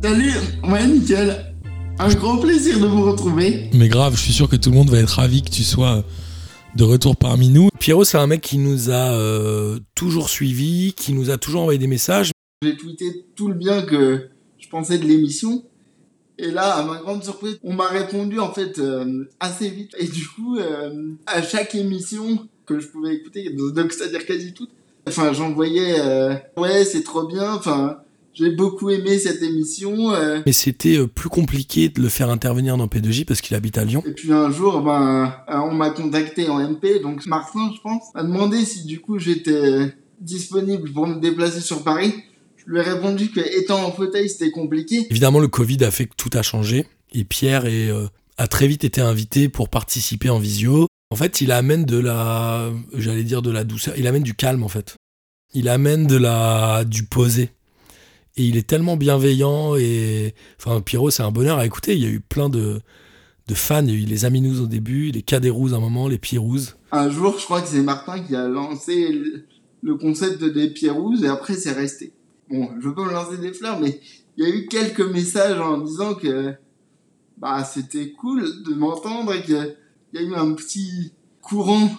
Salut, 0.02 0.32
ouais, 0.64 0.86
nickel. 0.86 1.49
Un 1.98 2.14
grand 2.14 2.38
plaisir 2.38 2.80
de 2.80 2.86
vous 2.86 3.04
retrouver. 3.04 3.70
Mais 3.74 3.88
grave, 3.88 4.16
je 4.16 4.20
suis 4.20 4.32
sûr 4.32 4.48
que 4.48 4.56
tout 4.56 4.70
le 4.70 4.76
monde 4.76 4.90
va 4.90 4.98
être 4.98 5.10
ravi 5.10 5.42
que 5.42 5.50
tu 5.50 5.64
sois 5.64 6.04
de 6.76 6.84
retour 6.84 7.16
parmi 7.16 7.48
nous. 7.48 7.68
Pierrot, 7.78 8.04
c'est 8.04 8.18
un 8.18 8.26
mec 8.26 8.40
qui 8.40 8.58
nous 8.58 8.90
a 8.90 9.12
euh, 9.12 9.78
toujours 9.94 10.28
suivis, 10.28 10.94
qui 10.94 11.12
nous 11.12 11.30
a 11.30 11.38
toujours 11.38 11.62
envoyé 11.62 11.78
des 11.78 11.86
messages. 11.86 12.32
J'ai 12.62 12.76
tweeté 12.76 13.26
tout 13.36 13.48
le 13.48 13.54
bien 13.54 13.82
que 13.82 14.28
je 14.58 14.68
pensais 14.68 14.98
de 14.98 15.04
l'émission. 15.04 15.64
Et 16.38 16.50
là, 16.50 16.76
à 16.76 16.84
ma 16.84 16.96
grande 16.98 17.22
surprise, 17.22 17.58
on 17.62 17.74
m'a 17.74 17.88
répondu 17.88 18.40
en 18.40 18.52
fait 18.52 18.78
euh, 18.78 19.28
assez 19.40 19.68
vite. 19.68 19.94
Et 19.98 20.06
du 20.06 20.26
coup, 20.26 20.56
euh, 20.56 21.12
à 21.26 21.42
chaque 21.42 21.74
émission 21.74 22.48
que 22.64 22.78
je 22.80 22.86
pouvais 22.86 23.14
écouter, 23.14 23.50
donc 23.50 23.92
c'est-à-dire 23.92 24.24
quasi 24.24 24.54
toutes, 24.54 24.70
enfin 25.06 25.32
j'envoyais 25.32 26.00
euh, 26.00 26.34
ouais 26.56 26.84
c'est 26.84 27.02
trop 27.02 27.24
bien, 27.26 27.54
enfin 27.54 27.98
j'ai 28.32 28.50
beaucoup 28.50 28.90
aimé 28.90 29.18
cette 29.18 29.42
émission. 29.42 30.12
euh. 30.12 30.40
Mais 30.46 30.52
c'était 30.52 30.96
euh, 30.98 31.06
plus 31.06 31.28
compliqué 31.28 31.88
de 31.88 32.00
le 32.00 32.08
faire 32.08 32.30
intervenir 32.30 32.76
dans 32.76 32.86
P2J 32.86 33.24
parce 33.24 33.40
qu'il 33.40 33.56
habite 33.56 33.76
à 33.78 33.84
Lyon. 33.84 34.02
Et 34.06 34.12
puis 34.12 34.32
un 34.32 34.50
jour, 34.50 34.80
ben, 34.82 35.34
euh, 35.48 35.56
on 35.58 35.74
m'a 35.74 35.90
contacté 35.90 36.48
en 36.48 36.58
MP, 36.58 37.00
donc 37.02 37.26
Martin, 37.26 37.70
je 37.74 37.80
pense, 37.80 38.04
m'a 38.14 38.22
demandé 38.22 38.64
si 38.64 38.84
du 38.84 39.00
coup 39.00 39.18
j'étais 39.18 39.94
disponible 40.20 40.90
pour 40.92 41.06
me 41.06 41.20
déplacer 41.20 41.60
sur 41.60 41.82
Paris. 41.82 42.14
Je 42.56 42.70
lui 42.70 42.78
ai 42.78 42.82
répondu 42.82 43.30
que 43.30 43.40
étant 43.58 43.84
en 43.84 43.90
fauteuil, 43.90 44.28
c'était 44.28 44.50
compliqué. 44.50 45.06
Évidemment, 45.10 45.40
le 45.40 45.48
Covid 45.48 45.82
a 45.84 45.90
fait 45.90 46.06
que 46.06 46.14
tout 46.16 46.30
a 46.34 46.42
changé. 46.42 46.86
Et 47.12 47.24
Pierre 47.24 47.66
est, 47.66 47.90
a 48.36 48.46
très 48.46 48.68
vite 48.68 48.84
été 48.84 49.00
invité 49.00 49.48
pour 49.48 49.68
participer 49.68 50.30
en 50.30 50.38
visio. 50.38 50.86
En 51.10 51.16
fait, 51.16 51.40
il 51.40 51.50
amène 51.52 51.84
de 51.84 51.98
la, 51.98 52.70
j'allais 52.94 53.24
dire 53.24 53.42
de 53.42 53.50
la 53.50 53.64
douceur. 53.64 53.94
Il 53.96 54.06
amène 54.06 54.22
du 54.22 54.34
calme, 54.34 54.62
en 54.62 54.68
fait. 54.68 54.94
Il 55.54 55.68
amène 55.68 56.06
de 56.06 56.16
la, 56.16 56.84
du 56.84 57.04
posé. 57.04 57.50
Et 58.36 58.44
il 58.44 58.56
est 58.56 58.66
tellement 58.66 58.96
bienveillant 58.96 59.76
et, 59.76 60.34
enfin, 60.58 60.80
Pierrot, 60.80 61.10
c'est 61.10 61.22
un 61.22 61.30
bonheur 61.32 61.58
à 61.58 61.66
écouter. 61.66 61.94
Il 61.96 62.02
y 62.02 62.06
a 62.06 62.10
eu 62.10 62.20
plein 62.20 62.48
de, 62.48 62.80
de 63.48 63.54
fans. 63.54 63.84
Il 63.84 63.90
y 63.90 63.96
a 63.96 64.00
eu 64.00 64.06
les 64.06 64.24
Aminous 64.24 64.60
au 64.62 64.66
début, 64.66 65.10
les 65.10 65.22
Caderouz 65.22 65.74
à 65.74 65.76
un 65.76 65.80
moment, 65.80 66.08
les 66.08 66.18
Pierrouz. 66.18 66.76
Un 66.92 67.10
jour, 67.10 67.36
je 67.38 67.44
crois 67.44 67.60
que 67.60 67.68
c'est 67.68 67.82
Martin 67.82 68.20
qui 68.20 68.34
a 68.36 68.46
lancé 68.48 69.10
le- 69.82 69.96
concept 69.96 70.42
des 70.44 70.70
Pierrouzes 70.70 71.24
et 71.24 71.28
après 71.28 71.54
c'est 71.54 71.72
resté. 71.72 72.12
Bon, 72.50 72.68
je 72.80 72.88
peux 72.88 73.04
me 73.04 73.12
lancer 73.12 73.38
des 73.38 73.52
fleurs, 73.52 73.80
mais 73.80 74.00
il 74.36 74.44
y 74.44 74.46
a 74.46 74.54
eu 74.54 74.66
quelques 74.66 75.00
messages 75.00 75.58
en 75.60 75.78
disant 75.78 76.14
que 76.14 76.54
bah 77.38 77.64
c'était 77.64 78.10
cool 78.12 78.44
de 78.68 78.74
m'entendre 78.74 79.32
et 79.34 79.42
qu'il 79.42 79.76
y 80.14 80.18
a 80.18 80.22
eu 80.22 80.34
un 80.34 80.52
petit 80.54 81.12
courant 81.40 81.90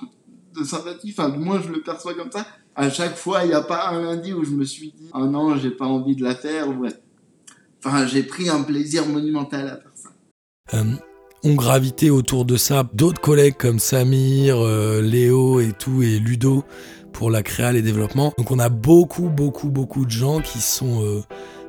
de 0.55 0.63
sympathie, 0.63 1.13
enfin 1.17 1.29
du 1.29 1.39
moins 1.39 1.61
je 1.61 1.69
le 1.69 1.81
perçois 1.81 2.13
comme 2.13 2.31
ça. 2.31 2.45
À 2.75 2.89
chaque 2.89 3.15
fois, 3.15 3.43
il 3.43 3.49
n'y 3.49 3.53
a 3.53 3.61
pas 3.61 3.89
un 3.89 4.01
lundi 4.01 4.33
où 4.33 4.43
je 4.43 4.51
me 4.51 4.63
suis 4.63 4.93
dit 4.97 5.09
«Oh 5.13 5.25
non, 5.25 5.57
j'ai 5.57 5.71
pas 5.71 5.85
envie 5.85 6.15
de 6.15 6.23
la 6.23 6.35
faire». 6.35 6.67
Enfin, 7.85 8.05
j'ai 8.05 8.23
pris 8.23 8.49
un 8.49 8.61
plaisir 8.61 9.05
monumental 9.07 9.67
à 9.67 9.77
faire 9.77 9.91
ça. 9.95 10.09
Euh, 10.75 10.83
ont 11.43 11.55
gravité 11.55 12.09
autour 12.09 12.45
de 12.45 12.55
ça 12.55 12.87
d'autres 12.93 13.19
collègues 13.19 13.55
comme 13.57 13.79
Samir, 13.79 14.57
euh, 14.59 15.01
Léo 15.01 15.59
et 15.59 15.73
tout, 15.77 16.03
et 16.03 16.19
Ludo 16.19 16.63
pour 17.11 17.31
la 17.31 17.43
créa 17.43 17.73
et 17.73 17.81
développement. 17.81 18.33
Donc 18.37 18.51
on 18.51 18.59
a 18.59 18.69
beaucoup, 18.69 19.29
beaucoup, 19.29 19.69
beaucoup 19.69 20.05
de 20.05 20.11
gens 20.11 20.39
qui 20.39 20.59
sont 20.59 21.03
euh, 21.03 21.21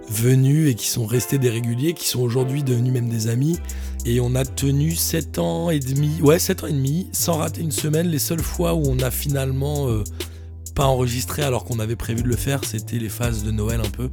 venus 0.09 0.71
et 0.71 0.75
qui 0.75 0.89
sont 0.89 1.07
restés 1.07 1.39
des 1.39 1.49
réguliers, 1.49 1.95
qui 1.95 2.07
sont 2.07 2.21
aujourd'hui 2.21 2.63
devenus 2.63 2.93
même 2.93 3.09
des 3.09 3.29
amis. 3.29 3.59
Et 4.05 4.21
on 4.21 4.35
a 4.35 4.45
tenu 4.45 4.95
7 4.95 5.39
ans 5.39 5.71
et 5.71 5.81
demi, 5.81 6.21
ouais, 6.21 6.39
7 6.39 6.65
ans 6.65 6.67
et 6.67 6.73
demi, 6.73 7.09
sans 7.13 7.39
rater 7.39 7.63
une 7.63 7.73
semaine. 7.73 8.09
Les 8.09 8.19
seules 8.19 8.43
fois 8.43 8.75
où 8.75 8.83
on 8.87 8.99
a 8.99 9.11
finalement 9.11 9.89
pas 10.75 10.87
enregistré 10.87 11.43
alors 11.43 11.65
qu'on 11.65 11.79
avait 11.79 11.97
prévu 11.97 12.23
de 12.23 12.29
le 12.29 12.37
faire, 12.37 12.65
c'était 12.65 12.99
les 12.99 13.09
phases 13.09 13.45
de 13.45 13.51
Noël 13.51 13.81
un 13.81 13.91
peu, 13.91 14.09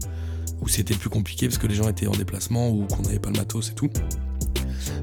où 0.61 0.67
c'était 0.67 0.93
plus 0.95 1.09
compliqué 1.09 1.47
parce 1.47 1.57
que 1.57 1.67
les 1.67 1.75
gens 1.75 1.87
étaient 1.89 2.07
en 2.07 2.11
déplacement 2.11 2.69
ou 2.69 2.85
qu'on 2.85 3.03
n'avait 3.03 3.19
pas 3.19 3.29
le 3.29 3.37
matos 3.37 3.69
et 3.71 3.73
tout. 3.73 3.89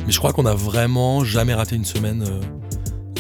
Mais 0.07 0.13
je 0.13 0.19
crois 0.19 0.33
qu'on 0.33 0.47
a 0.47 0.55
vraiment 0.55 1.25
jamais 1.25 1.55
raté 1.55 1.77
une 1.77 1.85
semaine 1.85 2.23
euh, 2.23 2.41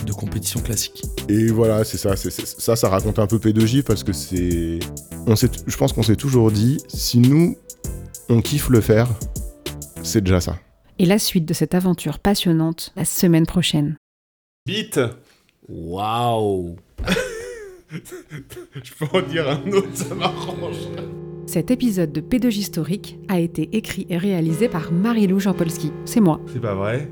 de 0.04 0.12
compétition 0.12 0.60
classique. 0.60 1.02
Et 1.28 1.48
voilà, 1.48 1.84
c'est 1.84 1.98
ça, 1.98 2.14
c'est 2.16 2.30
c'est- 2.30 2.46
ça, 2.60 2.76
ça 2.76 2.88
raconte 2.88 3.18
un 3.18 3.26
peu 3.26 3.38
P2J 3.38 3.82
parce 3.82 4.04
que 4.04 4.12
c'est, 4.12 4.78
on 5.26 5.34
s'est, 5.34 5.50
je 5.66 5.76
pense 5.76 5.92
qu'on 5.92 6.02
s'est 6.04 6.16
toujours 6.16 6.52
dit, 6.52 6.78
si 6.88 7.18
nous, 7.18 7.56
on 8.28 8.40
kiffe 8.40 8.68
le 8.68 8.80
faire, 8.80 9.08
c'est 10.02 10.20
déjà 10.22 10.40
ça. 10.40 10.58
Et 10.98 11.06
la 11.06 11.18
suite 11.18 11.44
de 11.44 11.52
cette 11.54 11.74
aventure 11.74 12.18
passionnante 12.20 12.92
la 12.96 13.04
semaine 13.04 13.46
prochaine. 13.46 13.96
Bite 14.66 15.00
Waouh 15.68 16.76
Je 17.90 18.92
peux 18.98 19.16
en 19.16 19.22
dire 19.22 19.48
un 19.48 19.70
autre, 19.72 19.88
ça 19.94 20.14
m'arrange. 20.14 20.76
Cet 21.46 21.70
épisode 21.70 22.12
de 22.12 22.20
P2J 22.20 22.58
Historique 22.58 23.18
a 23.28 23.38
été 23.38 23.68
écrit 23.72 24.06
et 24.10 24.18
réalisé 24.18 24.68
par 24.68 24.90
Marie-Lou 24.92 25.38
Jean-Polski. 25.38 25.92
C'est 26.04 26.20
moi. 26.20 26.40
C'est 26.52 26.60
pas 26.60 26.74
vrai? 26.74 27.08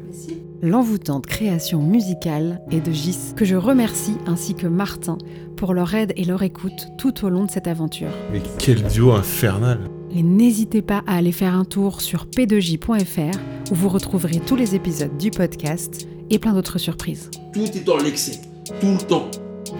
L'envoûtante 0.60 1.26
création 1.26 1.80
musicale 1.80 2.60
est 2.70 2.80
de 2.80 2.90
Gis, 2.90 3.34
que 3.36 3.44
je 3.44 3.54
remercie 3.54 4.16
ainsi 4.26 4.54
que 4.54 4.66
Martin 4.66 5.18
pour 5.56 5.72
leur 5.72 5.94
aide 5.94 6.12
et 6.16 6.24
leur 6.24 6.42
écoute 6.42 6.88
tout 6.98 7.24
au 7.24 7.28
long 7.28 7.44
de 7.44 7.50
cette 7.50 7.68
aventure. 7.68 8.10
Mais 8.32 8.42
quel 8.58 8.82
duo 8.82 9.12
infernal 9.12 9.78
Et 10.10 10.22
n'hésitez 10.22 10.82
pas 10.82 11.04
à 11.06 11.16
aller 11.16 11.32
faire 11.32 11.54
un 11.54 11.64
tour 11.64 12.00
sur 12.00 12.26
p2j.fr 12.26 13.38
où 13.70 13.74
vous 13.74 13.88
retrouverez 13.88 14.40
tous 14.40 14.56
les 14.56 14.74
épisodes 14.74 15.16
du 15.16 15.30
podcast 15.30 16.08
et 16.30 16.38
plein 16.40 16.54
d'autres 16.54 16.78
surprises. 16.78 17.30
Tout 17.52 17.60
est 17.60 17.84
dans 17.84 17.98
l'excès, 17.98 18.40
tout 18.80 18.86
le 18.90 19.06
temps. 19.06 19.30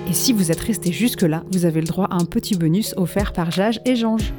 Et 0.08 0.12
si 0.12 0.32
vous 0.32 0.50
êtes 0.50 0.60
resté 0.60 0.92
jusque-là, 0.92 1.44
vous 1.50 1.64
avez 1.64 1.80
le 1.80 1.86
droit 1.86 2.06
à 2.10 2.16
un 2.16 2.24
petit 2.24 2.56
bonus 2.56 2.94
offert 2.96 3.32
par 3.32 3.50
Jage 3.50 3.80
et 3.84 3.96
Jange. 3.96 4.32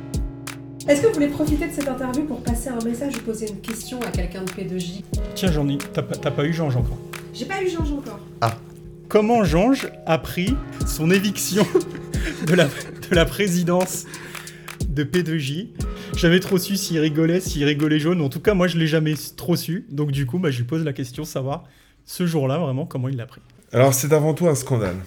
Est-ce 0.88 1.02
que 1.02 1.08
vous 1.08 1.14
voulez 1.14 1.28
profiter 1.28 1.68
de 1.68 1.74
cette 1.74 1.88
interview 1.88 2.26
pour 2.26 2.42
passer 2.44 2.70
un 2.70 2.84
message 2.86 3.18
ou 3.18 3.22
poser 3.22 3.50
une 3.50 3.60
question 3.60 4.00
à 4.02 4.12
quelqu'un 4.12 4.44
de 4.44 4.52
P2J 4.52 5.04
Tiens, 5.34 5.52
j'en 5.52 5.68
ai. 5.68 5.78
T'as 5.94 6.04
pas, 6.04 6.46
eu 6.46 6.54
Jange 6.54 6.78
encore 6.78 7.00
J'ai 7.34 7.46
pas 7.46 7.64
eu 7.64 7.70
Georges 7.70 7.92
encore. 7.92 8.20
Comment 9.08 9.44
Jange 9.44 9.88
a 10.06 10.18
pris 10.18 10.56
son 10.86 11.10
éviction 11.10 11.66
de 12.48 12.54
la, 12.54 12.66
de 12.66 13.16
la 13.16 13.26
présidence 13.26 14.06
de 14.88 15.04
P2J 15.04 15.70
J'avais 16.16 16.40
trop 16.40 16.58
su 16.58 16.76
s'il 16.76 17.00
rigolait, 17.00 17.40
s'il 17.40 17.64
rigolait 17.64 18.00
jaune. 18.00 18.22
En 18.22 18.30
tout 18.30 18.40
cas, 18.40 18.54
moi, 18.54 18.68
je 18.68 18.78
l'ai 18.78 18.88
jamais 18.88 19.16
trop 19.36 19.56
su. 19.56 19.88
Donc, 19.90 20.12
du 20.12 20.26
coup, 20.26 20.38
bah, 20.38 20.52
je 20.52 20.58
lui 20.60 20.66
pose 20.66 20.84
la 20.84 20.94
question, 20.94 21.24
savoir 21.24 21.64
ce 22.06 22.26
jour-là, 22.28 22.58
vraiment, 22.60 22.86
comment 22.86 23.10
il 23.10 23.18
l'a 23.18 23.26
pris. 23.26 23.42
Alors, 23.74 23.94
c'est 23.94 24.14
avant 24.14 24.34
tout 24.34 24.48
un 24.48 24.56
scandale. 24.56 24.98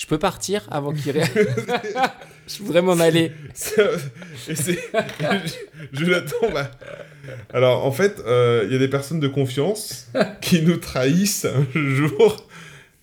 Je 0.00 0.06
peux 0.06 0.18
partir 0.18 0.66
avant 0.70 0.94
qu'il 0.94 1.10
ré... 1.12 1.24
Je 2.48 2.62
voudrais 2.62 2.80
m'en 2.80 2.98
aller. 2.98 3.32
Et 4.48 4.54
je 5.92 6.04
l'attends. 6.06 6.50
bah. 6.54 6.70
Alors, 7.52 7.84
en 7.84 7.92
fait, 7.92 8.18
euh, 8.26 8.62
il 8.66 8.72
y 8.72 8.76
a 8.76 8.78
des 8.78 8.88
personnes 8.88 9.20
de 9.20 9.28
confiance 9.28 10.08
qui 10.40 10.62
nous 10.62 10.78
trahissent 10.78 11.44
un 11.44 11.66
jour. 11.74 12.46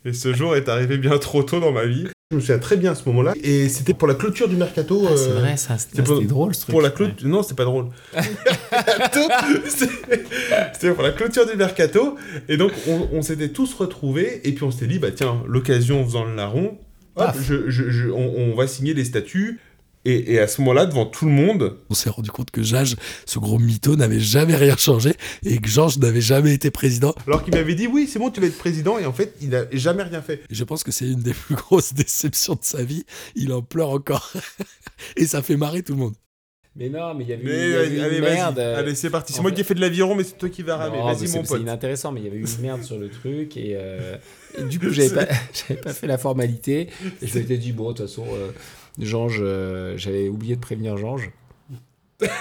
Et 0.06 0.14
ce 0.14 0.34
jour 0.34 0.56
est 0.56 0.68
arrivé 0.70 0.98
bien 0.98 1.20
trop 1.20 1.44
tôt 1.44 1.60
dans 1.60 1.72
ma 1.72 1.86
vie. 1.86 2.08
Je 2.32 2.36
me 2.38 2.42
souviens 2.42 2.58
très 2.58 2.78
bien 2.78 2.94
à 2.94 2.96
ce 2.96 3.08
moment-là. 3.10 3.36
Et 3.44 3.70
c'était 3.70 3.94
pour 3.94 4.08
la 4.08 4.16
clôture 4.16 4.50
du 4.50 4.56
mercato. 4.56 5.06
Ah, 5.08 5.12
c'est 5.16 5.30
euh, 5.30 5.40
vrai, 5.40 5.56
ça, 5.56 5.78
c'était- 5.78 6.02
drôle, 6.02 6.56
ce 6.56 6.62
truc. 6.62 6.72
Pour 6.72 6.82
la 6.82 6.90
clôture. 6.90 7.28
Non, 7.28 7.44
c'est 7.44 7.56
pas 7.56 7.66
drôle. 7.66 7.90
C'était 10.74 10.94
pour 10.94 11.04
la 11.04 11.12
clôture 11.12 11.46
du 11.46 11.56
mercato. 11.56 12.18
Et 12.50 12.58
donc, 12.58 12.72
on, 12.88 13.08
on 13.14 13.22
s'était 13.22 13.50
tous 13.50 13.72
retrouvés. 13.76 14.42
Et 14.46 14.52
puis, 14.54 14.64
on 14.64 14.72
s'était 14.72 14.88
dit, 14.88 14.98
bah 14.98 15.12
tiens, 15.12 15.44
l'occasion 15.48 16.04
faisant 16.04 16.26
le 16.26 16.36
larron, 16.36 16.78
hop, 17.18 17.26
Paf. 17.34 17.42
je- 17.42 17.70
je- 17.70 17.90
je- 17.90 18.10
on, 18.10 18.52
on 18.52 18.56
va 18.56 18.68
signer 18.68 18.94
les 18.94 19.06
statuts. 19.06 19.60
Et, 20.06 20.34
et 20.36 20.40
à 20.40 20.48
ce 20.48 20.62
moment-là, 20.62 20.86
devant 20.86 21.06
tout 21.06 21.26
le 21.26 21.32
monde, 21.32 21.80
On 21.90 21.94
s'est 21.94 22.10
rendu 22.10 22.32
compte 22.32 22.50
que 22.50 22.64
Jage, 22.64 22.96
ce 23.26 23.40
gros 23.40 23.60
mytho, 23.60 23.98
n'avait 23.98 24.22
jamais 24.22 24.56
rien 24.56 24.78
changé 24.78 25.14
et 25.44 25.58
que 25.58 25.68
Georges 25.68 25.98
n'avait 25.98 26.22
jamais 26.22 26.54
été 26.54 26.72
président. 26.72 27.14
alors 27.28 27.44
qu'il 27.44 27.54
m'avait 27.54 27.76
dit, 27.76 27.88
oui, 27.88 28.08
c'est 28.10 28.18
bon, 28.18 28.30
tu 28.30 28.40
vas 28.40 28.48
être 28.48 28.58
président. 28.58 28.98
Et 29.00 29.06
en 29.06 29.12
fait, 29.12 29.34
il 29.42 29.54
a 29.54 29.66
jamais 29.74 30.04
rien 30.04 30.22
fait. 30.22 30.44
Et 30.50 30.56
je 30.56 30.64
pense 30.64 30.86
que 30.86 30.94
c'est 30.94 31.08
une 31.08 31.22
des 31.24 31.34
plus 31.34 31.56
grosses 31.56 31.94
déceptions 31.94 32.54
de 32.54 32.60
sa 32.64 32.84
vie. 32.84 33.04
Il 33.36 33.52
en 33.52 33.62
pleure 33.62 33.90
encore. 33.90 34.32
et 35.18 35.28
ça 35.28 35.42
fait 35.42 35.58
marrer 35.58 35.84
tout 35.84 35.92
le 35.94 36.00
monde. 36.00 36.14
Mais 36.80 36.90
non, 36.90 37.14
mais 37.16 37.24
il 37.24 37.30
y 37.30 37.34
avait 37.34 37.44
Mais 37.44 37.52
il 37.52 37.72
y 37.72 37.76
avait 37.76 37.96
eu 37.96 38.02
allez, 38.02 38.18
une 38.18 38.24
merde. 38.24 38.60
euh, 38.60 38.78
Allez, 38.80 38.94
c'est 38.94 39.10
parti. 39.10 39.34
C'est 39.34 39.42
moi 39.42 39.50
fait- 39.50 39.56
qui 39.56 39.62
ai 39.62 39.64
fait 39.64 39.74
de 39.74 39.82
l'aviron, 39.82 40.14
mais 40.16 40.24
c'est 40.24 40.38
toi 40.38 40.48
qui 40.50 40.62
vas 40.62 40.78
ramer. 40.78 40.98
Vas-y, 41.02 41.28
c'est- 41.28 41.38
mon 41.38 41.44
C'est 41.44 41.50
pote. 41.50 41.62
inintéressant, 41.62 42.12
mais 42.12 42.22
il 42.22 42.26
y 42.26 42.28
avait 42.28 42.38
eu 42.38 42.46
une 42.46 42.62
merde 42.62 42.84
sur 42.84 43.00
le 43.00 43.10
truc 43.10 43.58
et, 43.58 43.74
euh, 43.76 44.16
et 44.58 44.64
du 44.64 44.80
coup 44.80 44.90
j'avais 44.92 45.10
pas, 45.10 45.26
pas 45.84 45.94
fait 45.94 46.08
la 46.08 46.18
formalité 46.20 46.90
et 47.22 47.28
je 47.28 47.40
m'étais 47.40 47.58
dit 47.58 47.72
bon 47.72 47.92
de 47.92 47.98
toute 47.98 48.08
façon 48.08 48.26
euh, 48.32 48.52
euh, 49.42 49.94
j'avais 49.98 50.30
oublié 50.30 50.56
de 50.56 50.62
prévenir 50.62 50.98
Jange 50.98 51.32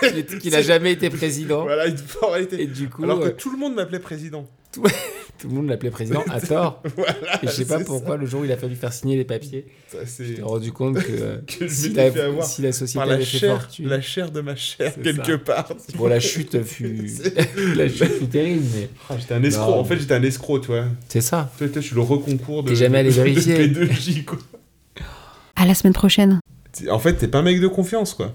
qu'il 0.00 0.24
qu'il 0.40 0.54
a 0.54 0.62
jamais 0.62 0.92
été 0.92 1.10
président. 1.10 1.62
Voilà, 1.62 1.86
une 1.86 1.96
formalité. 1.98 2.62
Et 2.62 2.66
du 2.66 2.88
coup, 2.88 3.04
Alors 3.04 3.20
que 3.20 3.28
tout 3.28 3.50
le 3.50 3.58
monde 3.58 3.74
m'appelait 3.74 3.98
président. 4.00 4.46
tout, 4.72 4.82
Tout 5.38 5.48
le 5.48 5.54
monde 5.54 5.68
l'appelait 5.68 5.90
président 5.90 6.22
à 6.30 6.40
tort. 6.40 6.82
Voilà, 6.96 7.12
et 7.42 7.46
je 7.46 7.50
sais 7.52 7.64
pas 7.66 7.80
pourquoi, 7.80 8.16
le 8.16 8.24
jour 8.26 8.40
où 8.40 8.44
il 8.44 8.52
a 8.52 8.56
fallu 8.56 8.74
faire 8.74 8.92
signer 8.92 9.16
les 9.16 9.24
papiers, 9.24 9.66
t'ai 9.90 10.42
rendu 10.42 10.72
compte 10.72 10.98
que, 10.98 11.42
que 11.58 11.68
si, 11.68 11.90
la, 11.92 12.10
fait 12.10 12.20
avoir 12.22 12.44
si 12.46 12.62
la 12.62 12.72
société 12.72 12.98
par 12.98 13.06
la 13.06 13.14
avait 13.16 13.24
fait 13.24 13.38
chair, 13.38 13.60
fortune. 13.60 13.88
la 13.88 14.00
chair 14.00 14.30
de 14.30 14.40
ma 14.40 14.56
chair, 14.56 14.94
quelque 15.02 15.32
ça. 15.32 15.38
part. 15.38 15.68
Bon, 15.96 16.06
la 16.06 16.20
chute 16.20 16.62
fut. 16.64 17.06
La 17.74 17.88
chute 17.88 18.04
fut 18.18 18.26
terrible, 18.26 18.64
mais. 18.74 18.88
Ah, 19.10 19.16
j'étais 19.18 19.34
un 19.34 19.42
escroc. 19.42 19.70
Non. 19.72 19.78
En 19.80 19.84
fait, 19.84 19.98
j'étais 19.98 20.14
un 20.14 20.22
escroc, 20.22 20.60
tu 20.60 20.66
vois. 20.68 20.84
C'est 21.08 21.20
ça. 21.20 21.52
Toi, 21.58 21.68
toi, 21.68 21.82
je 21.82 21.86
suis 21.86 21.94
le 21.96 22.00
reconcours 22.02 22.62
de. 22.62 22.70
T'es 22.70 22.76
jamais 22.76 22.98
allé 22.98 23.10
de- 23.10 23.14
vérifier. 23.14 23.68
de 23.68 23.84
P2J, 23.86 24.24
quoi. 24.24 24.38
À 25.54 25.66
la 25.66 25.74
semaine 25.74 25.92
prochaine. 25.94 26.40
En 26.90 26.98
fait, 26.98 27.14
t'es 27.14 27.28
pas 27.28 27.38
un 27.38 27.42
mec 27.42 27.60
de 27.60 27.68
confiance, 27.68 28.14
quoi. 28.14 28.32